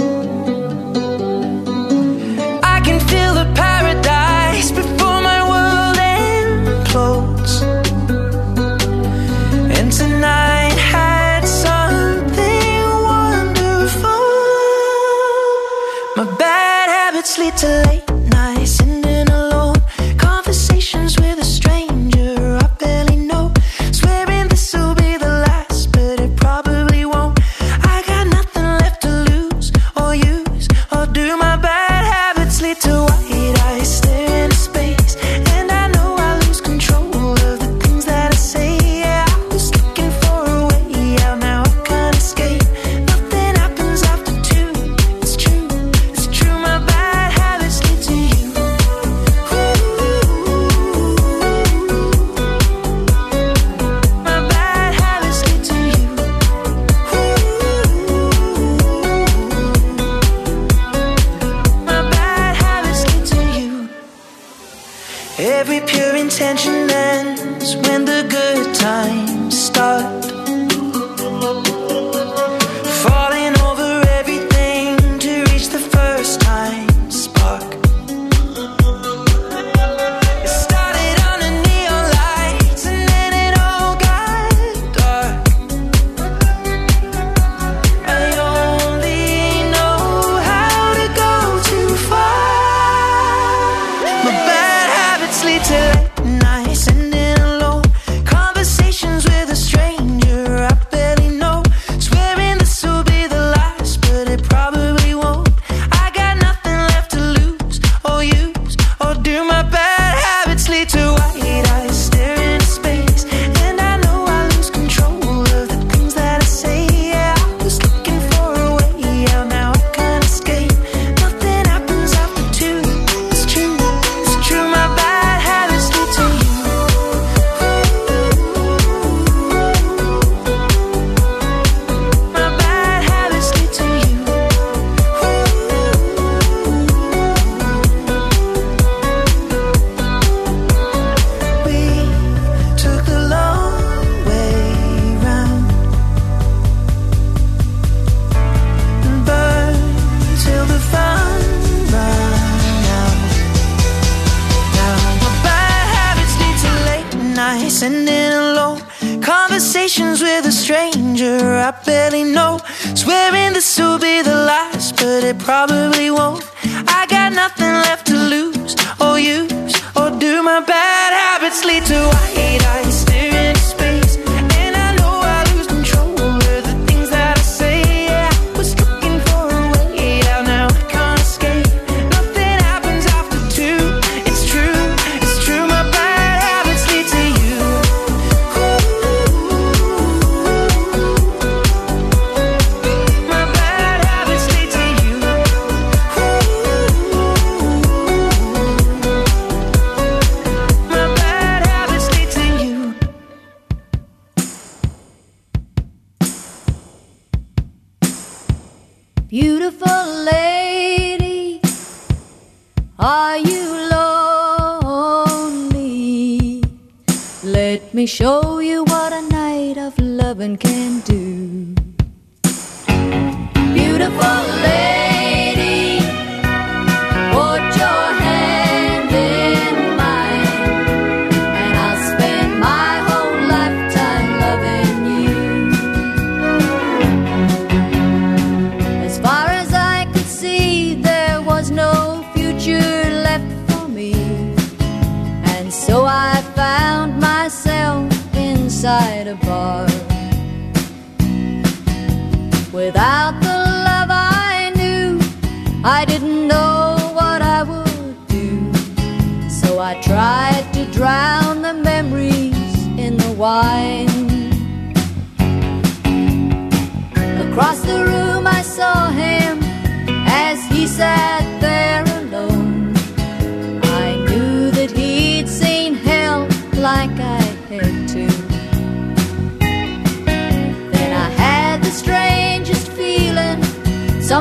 without 252.93 253.40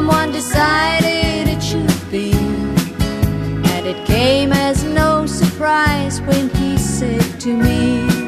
Someone 0.00 0.32
decided 0.32 1.46
it 1.46 1.62
should 1.62 2.10
be. 2.10 2.32
And 2.32 3.86
it 3.86 4.06
came 4.06 4.50
as 4.50 4.82
no 4.82 5.26
surprise 5.26 6.22
when 6.22 6.48
he 6.54 6.78
said 6.78 7.38
to 7.40 7.54
me 7.54 8.19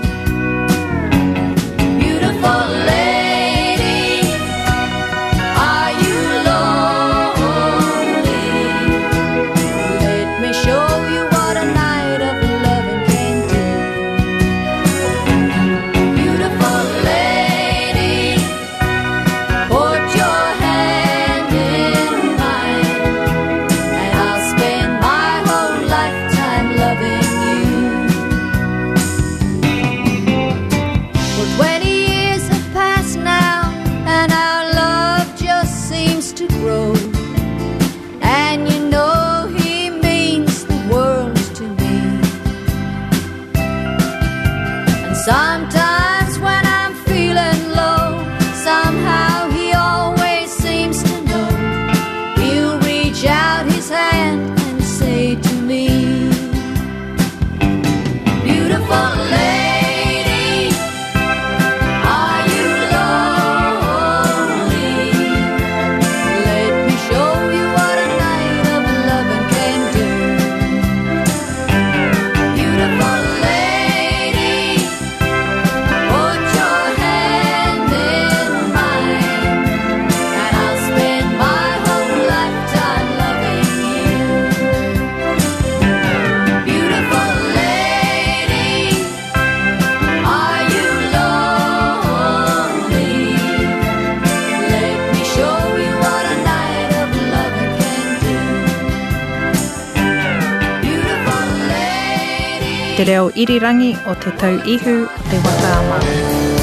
te 103.02 103.06
reo 103.10 103.30
irirangi 103.42 103.90
o 104.10 104.14
te 104.22 104.30
tau 104.42 104.54
ihu 104.74 104.94
o 105.06 105.26
te 105.30 105.42
wataama. 105.44 105.98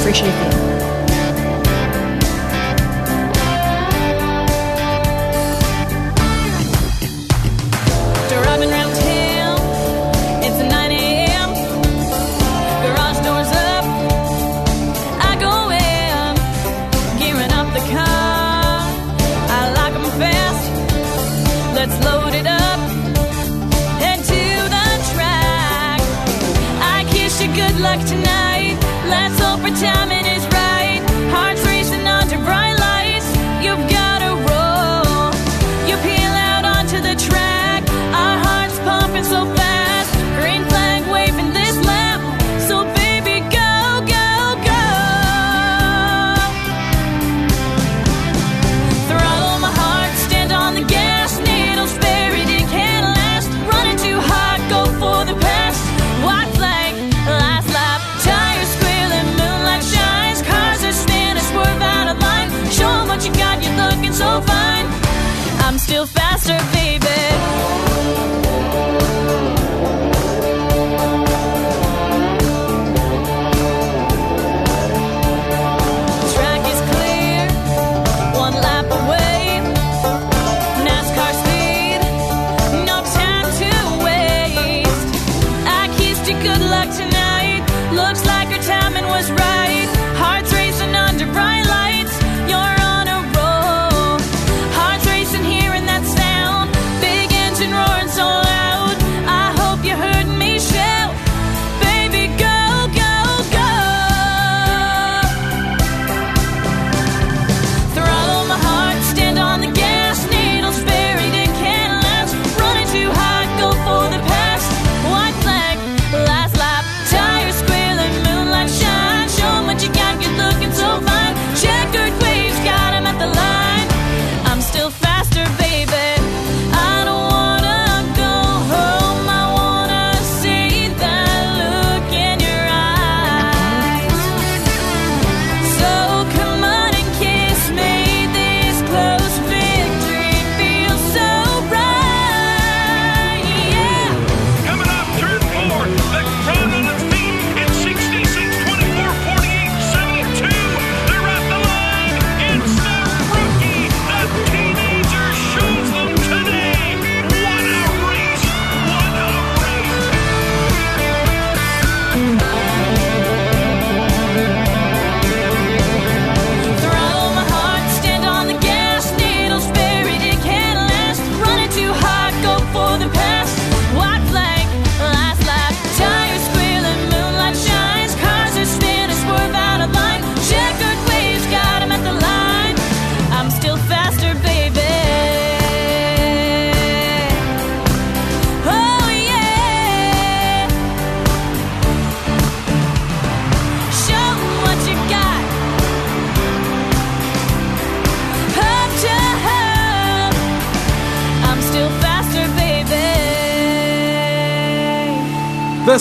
Fresh 0.01 0.23
FM. 0.31 0.58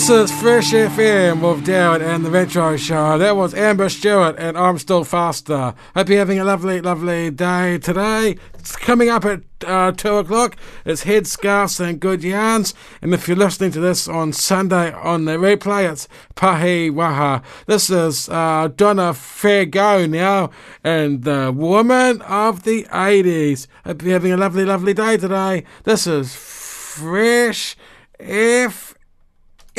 Is 0.09 0.31
Fresh 0.31 0.71
FM 0.71 1.41
with 1.41 1.67
Darren 1.67 2.01
and 2.01 2.25
the 2.25 2.31
Retro 2.31 2.75
Show. 2.77 3.19
That 3.19 3.35
was 3.35 3.53
Amber 3.53 3.89
Stewart 3.89 4.37
and 4.39 4.57
I'm 4.57 4.79
Still 4.79 5.03
Faster. 5.03 5.75
Hope 5.93 6.09
you're 6.09 6.17
having 6.17 6.39
a 6.39 6.43
lovely, 6.43 6.81
lovely 6.81 7.29
day 7.29 7.77
today. 7.77 8.35
It's 8.55 8.75
coming 8.75 9.09
up 9.09 9.23
at 9.23 9.41
uh, 9.63 9.91
2 9.91 10.15
o'clock. 10.15 10.57
It's 10.83 11.03
Headscarves 11.03 11.79
and 11.79 11.99
Good 11.99 12.23
Yarns. 12.23 12.73
And 13.03 13.13
if 13.13 13.27
you're 13.27 13.37
listening 13.37 13.69
to 13.73 13.79
this 13.79 14.07
on 14.07 14.33
Sunday 14.33 14.91
on 14.93 15.25
the 15.25 15.33
replay, 15.33 15.91
it's 15.91 16.07
Pahi 16.35 16.91
Waha. 16.91 17.43
This 17.67 17.91
is 17.91 18.27
uh, 18.29 18.69
Donna 18.75 19.13
Fargo 19.13 20.07
now 20.07 20.49
and 20.83 21.23
the 21.23 21.53
woman 21.55 22.23
of 22.23 22.63
the 22.63 22.85
80s. 22.85 23.67
Hope 23.85 24.01
you're 24.01 24.13
having 24.13 24.31
a 24.31 24.37
lovely, 24.37 24.65
lovely 24.65 24.95
day 24.95 25.17
today. 25.17 25.65
This 25.83 26.07
is 26.07 26.33
Fresh 26.33 27.77
FM. 28.19 28.88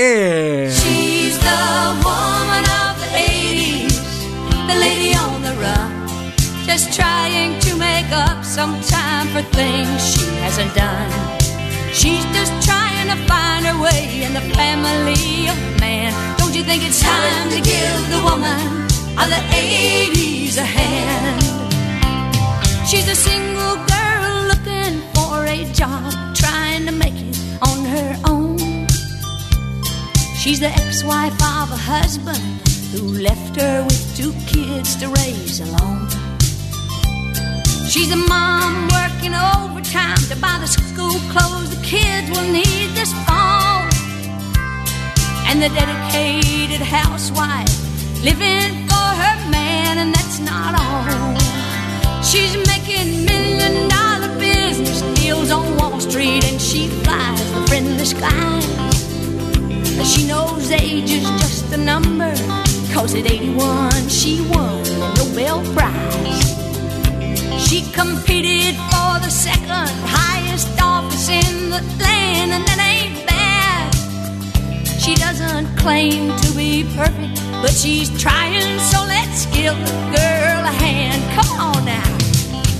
Eh. 0.02 0.70
She's 0.70 1.36
the 1.40 1.60
woman 2.02 2.64
of 2.80 2.96
the 3.02 3.10
80s, 3.12 4.00
the 4.66 4.76
lady 4.80 5.12
on 5.14 5.42
the 5.42 5.52
run, 5.60 5.92
just 6.64 6.94
trying 6.94 7.60
to 7.60 7.76
make 7.76 8.10
up 8.10 8.42
some 8.42 8.80
time 8.80 9.26
for 9.28 9.42
things 9.52 10.00
she 10.12 10.24
hasn't 10.40 10.74
done. 10.74 11.10
She's 11.92 12.24
just 12.32 12.52
trying 12.66 13.08
to 13.12 13.16
find 13.28 13.66
her 13.66 13.78
way 13.78 14.22
in 14.24 14.32
the 14.32 14.46
family 14.56 15.50
of 15.52 15.58
man. 15.80 16.14
Don't 16.38 16.54
you 16.54 16.62
think 16.62 16.82
it's 16.82 17.02
time 17.02 17.50
to 17.50 17.60
give 17.60 18.00
the 18.08 18.22
woman 18.24 18.58
of 19.20 19.28
the 19.28 19.42
80s 19.52 20.56
a 20.56 20.64
hand? 20.64 21.42
She's 22.88 23.06
a 23.06 23.14
single 23.14 23.76
girl 23.84 24.32
looking 24.48 24.94
for 25.12 25.44
a 25.44 25.70
job, 25.74 26.34
trying 26.34 26.86
to 26.86 26.92
make 26.92 27.20
it 27.20 27.36
on 27.60 27.84
her 27.84 28.16
own. 28.24 28.59
She's 30.40 30.58
the 30.58 30.68
ex-wife 30.68 31.34
of 31.34 31.70
a 31.70 31.76
husband 31.76 32.40
who 32.92 33.20
left 33.20 33.60
her 33.60 33.84
with 33.84 34.16
two 34.16 34.32
kids 34.48 34.96
to 34.96 35.08
raise 35.08 35.60
alone. 35.60 36.08
She's 37.90 38.10
a 38.10 38.16
mom 38.16 38.88
working 38.88 39.34
overtime 39.34 40.16
to 40.30 40.36
buy 40.40 40.56
the 40.58 40.66
school 40.66 41.20
clothes 41.28 41.76
the 41.76 41.82
kids 41.84 42.30
will 42.30 42.50
need 42.50 42.88
this 42.96 43.12
fall. 43.28 43.84
And 45.44 45.60
the 45.60 45.68
dedicated 45.68 46.80
housewife 46.80 47.76
living 48.24 48.89
She 60.04 60.26
knows 60.26 60.70
age 60.70 61.10
is 61.10 61.28
just 61.40 61.72
a 61.72 61.76
number, 61.76 62.32
cause 62.92 63.14
at 63.14 63.30
81 63.30 64.08
she 64.08 64.40
won 64.48 64.82
the 64.82 65.12
Nobel 65.18 65.62
Prize. 65.74 66.40
She 67.66 67.82
competed 67.92 68.74
for 68.90 69.20
the 69.20 69.30
second 69.30 69.88
highest 70.04 70.68
office 70.82 71.28
in 71.28 71.70
the 71.70 71.80
land, 72.02 72.52
and 72.52 72.64
that 72.66 72.80
ain't 72.80 73.26
bad. 73.26 73.94
She 75.00 75.14
doesn't 75.14 75.66
claim 75.76 76.36
to 76.36 76.52
be 76.56 76.84
perfect, 76.96 77.40
but 77.62 77.70
she's 77.70 78.10
trying, 78.20 78.78
so 78.80 79.04
let's 79.06 79.46
give 79.46 79.76
the 79.86 79.98
girl 80.16 80.64
a 80.64 80.74
hand. 80.84 81.22
Come 81.36 81.60
on 81.60 81.84
now. 81.84 82.18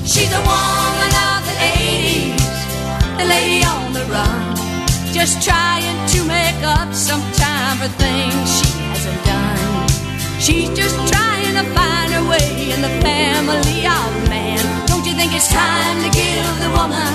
She's 0.04 0.32
a 0.32 0.42
woman 0.42 1.12
of 1.28 1.40
the 1.48 1.56
80s, 1.78 3.18
the 3.18 3.24
lady 3.24 3.64
on 3.64 3.92
the 3.92 4.04
run, 4.06 4.49
just 5.20 5.42
trying 5.42 6.08
to 6.08 6.24
make 6.24 6.62
up 6.64 6.94
some 6.94 7.20
time 7.32 7.76
for 7.76 7.88
things 8.00 8.46
she 8.58 8.70
hasn't 8.88 9.22
done. 9.26 9.88
She's 10.40 10.70
just 10.70 10.96
trying 11.12 11.54
to 11.60 11.64
find 11.76 12.10
her 12.14 12.24
way 12.26 12.72
in 12.72 12.80
the 12.80 12.94
family 13.04 13.80
of 13.84 14.08
man. 14.30 14.64
Don't 14.86 15.04
you 15.04 15.12
think 15.12 15.34
it's 15.34 15.52
time 15.52 15.96
to 16.04 16.08
give 16.08 16.46
the 16.64 16.70
woman 16.70 17.12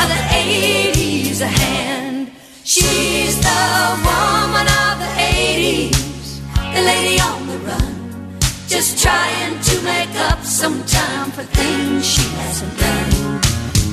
of 0.00 0.06
the 0.14 0.22
80s 0.32 1.42
a 1.42 1.46
hand? 1.46 2.32
She's 2.64 3.36
the 3.36 4.00
woman 4.08 4.66
of 4.86 4.94
the 5.04 5.12
80s, 5.20 6.40
the 6.74 6.82
lady 6.92 7.20
on 7.20 7.46
the 7.48 7.58
run, 7.68 8.38
just 8.66 9.02
trying 9.02 9.60
to 9.60 9.74
make 9.82 10.14
up 10.30 10.42
some 10.42 10.82
time 10.84 11.30
for 11.32 11.42
things 11.42 12.06
she 12.14 12.24
hasn't 12.40 12.78
done. 12.78 13.42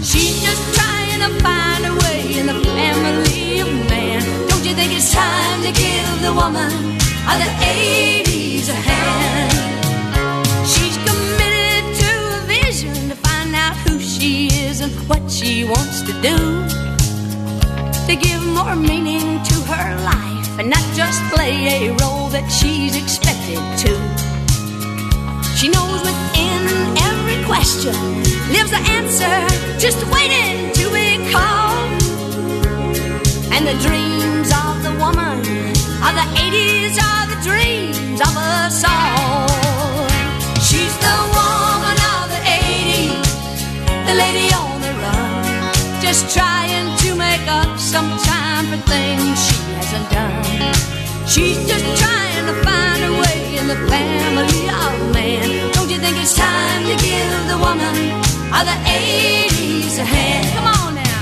She's 0.02 0.42
just 0.48 0.64
trying 0.76 1.09
to 1.20 1.44
find 1.44 1.86
her 1.86 1.96
way 2.06 2.40
in 2.40 2.46
the 2.48 2.60
family 2.64 3.60
of 3.60 3.68
man. 3.90 4.22
Don't 4.48 4.66
you 4.66 4.74
think 4.74 4.94
it's 4.94 5.12
time 5.14 5.62
to 5.62 5.72
give 5.72 6.22
the 6.22 6.34
woman 6.34 6.72
of 7.32 7.38
the 7.44 7.52
80s 7.60 8.70
a 8.70 8.80
hand? 8.90 9.52
She's 10.68 10.98
committed 11.08 11.84
to 12.04 12.12
a 12.38 12.42
vision 12.48 13.10
to 13.10 13.16
find 13.16 13.54
out 13.56 13.76
who 13.84 14.00
she 14.00 14.48
is 14.66 14.82
and 14.82 14.92
what 15.10 15.30
she 15.30 15.66
wants 15.66 16.02
to 16.04 16.14
do. 16.22 16.38
To 18.08 18.16
give 18.16 18.44
more 18.46 18.76
meaning 18.76 19.44
to 19.44 19.56
her 19.72 19.90
life 20.04 20.60
and 20.60 20.70
not 20.70 20.86
just 20.96 21.22
play 21.34 21.88
a 21.88 21.92
role 22.02 22.30
that 22.30 22.48
she's 22.50 22.96
expected 22.96 23.60
to. 23.84 24.29
She 25.60 25.68
knows 25.68 26.00
within 26.00 26.96
every 27.12 27.44
question 27.44 27.92
lives 28.48 28.72
the 28.72 28.80
answer 28.96 29.36
just 29.78 30.00
waiting 30.08 30.72
to 30.72 30.86
be 30.90 31.20
called. 31.34 32.02
And 33.52 33.68
the 33.68 33.76
dreams 33.84 34.50
of 34.56 34.74
the 34.88 34.96
woman 35.04 35.40
of 36.00 36.14
the 36.16 36.28
80s 36.48 36.96
are 36.96 37.26
the 37.28 37.40
dreams 37.44 38.22
of 38.22 38.34
us 38.38 38.86
all. 38.88 40.08
She's 40.64 40.96
the 41.04 41.20
woman 41.36 41.98
of 42.16 42.24
the 42.32 42.42
80s, 42.48 43.28
the 44.08 44.16
lady 44.16 44.48
on 44.56 44.80
the 44.80 44.94
run, 45.04 46.02
just 46.02 46.34
trying 46.34 46.96
to 47.00 47.16
make 47.16 47.46
up 47.52 47.78
some 47.78 48.10
time 48.20 48.66
for 48.72 48.80
things 48.88 49.36
she 49.46 49.60
hasn't 49.76 50.10
done. 50.10 51.28
She's 51.28 51.60
just 51.68 51.84
trying 52.02 52.46
to 52.46 52.54
find 52.64 53.04
her 53.04 53.12
way 53.12 53.29
in 53.60 53.68
the 53.68 53.76
family 53.92 54.70
of 54.70 55.14
man. 55.14 55.72
Don't 55.74 55.90
you 55.90 56.00
think 56.00 56.16
it's 56.18 56.34
time 56.34 56.84
to 56.84 56.96
give 57.04 57.30
the 57.52 57.58
woman 57.58 57.96
of 58.56 58.64
the 58.64 58.78
80s 58.88 60.00
a 60.00 60.06
hand? 60.06 60.48
Come 60.56 60.68
on 60.80 60.96
now. 60.96 61.22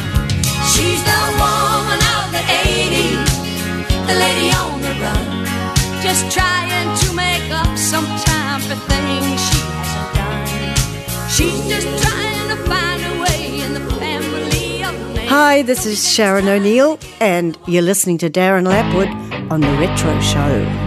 She's 0.71 1.01
the 1.01 1.23
woman 1.41 1.99
of 2.13 2.25
the 2.35 2.43
80s, 2.45 3.25
the 4.05 4.15
lady 4.25 4.49
on 4.53 4.81
the 4.85 4.93
run, 5.01 5.25
just 6.03 6.29
trying 6.31 6.89
to 7.01 7.13
make 7.13 7.49
up 7.51 7.75
some 7.75 8.05
time 8.05 8.61
for 8.61 8.77
things 8.91 9.41
she 9.49 9.59
hasn't 9.73 10.09
done. 10.13 11.29
She's 11.35 11.61
just 11.73 11.89
trying 12.03 12.49
to 12.53 12.57
find 12.69 13.01
her 13.01 13.15
way 13.23 13.61
in 13.65 13.73
the 13.73 13.85
family 13.97 14.83
of 14.83 14.93
man. 15.15 15.27
Hi, 15.27 15.63
this 15.63 15.87
is 15.87 16.07
Sharon 16.07 16.47
O'Neill, 16.47 16.99
and 17.19 17.57
you're 17.67 17.81
listening 17.81 18.19
to 18.19 18.29
Darren 18.29 18.67
Lapwood 18.67 19.09
on 19.49 19.61
The 19.61 19.73
Retro 19.79 20.19
Show. 20.21 20.86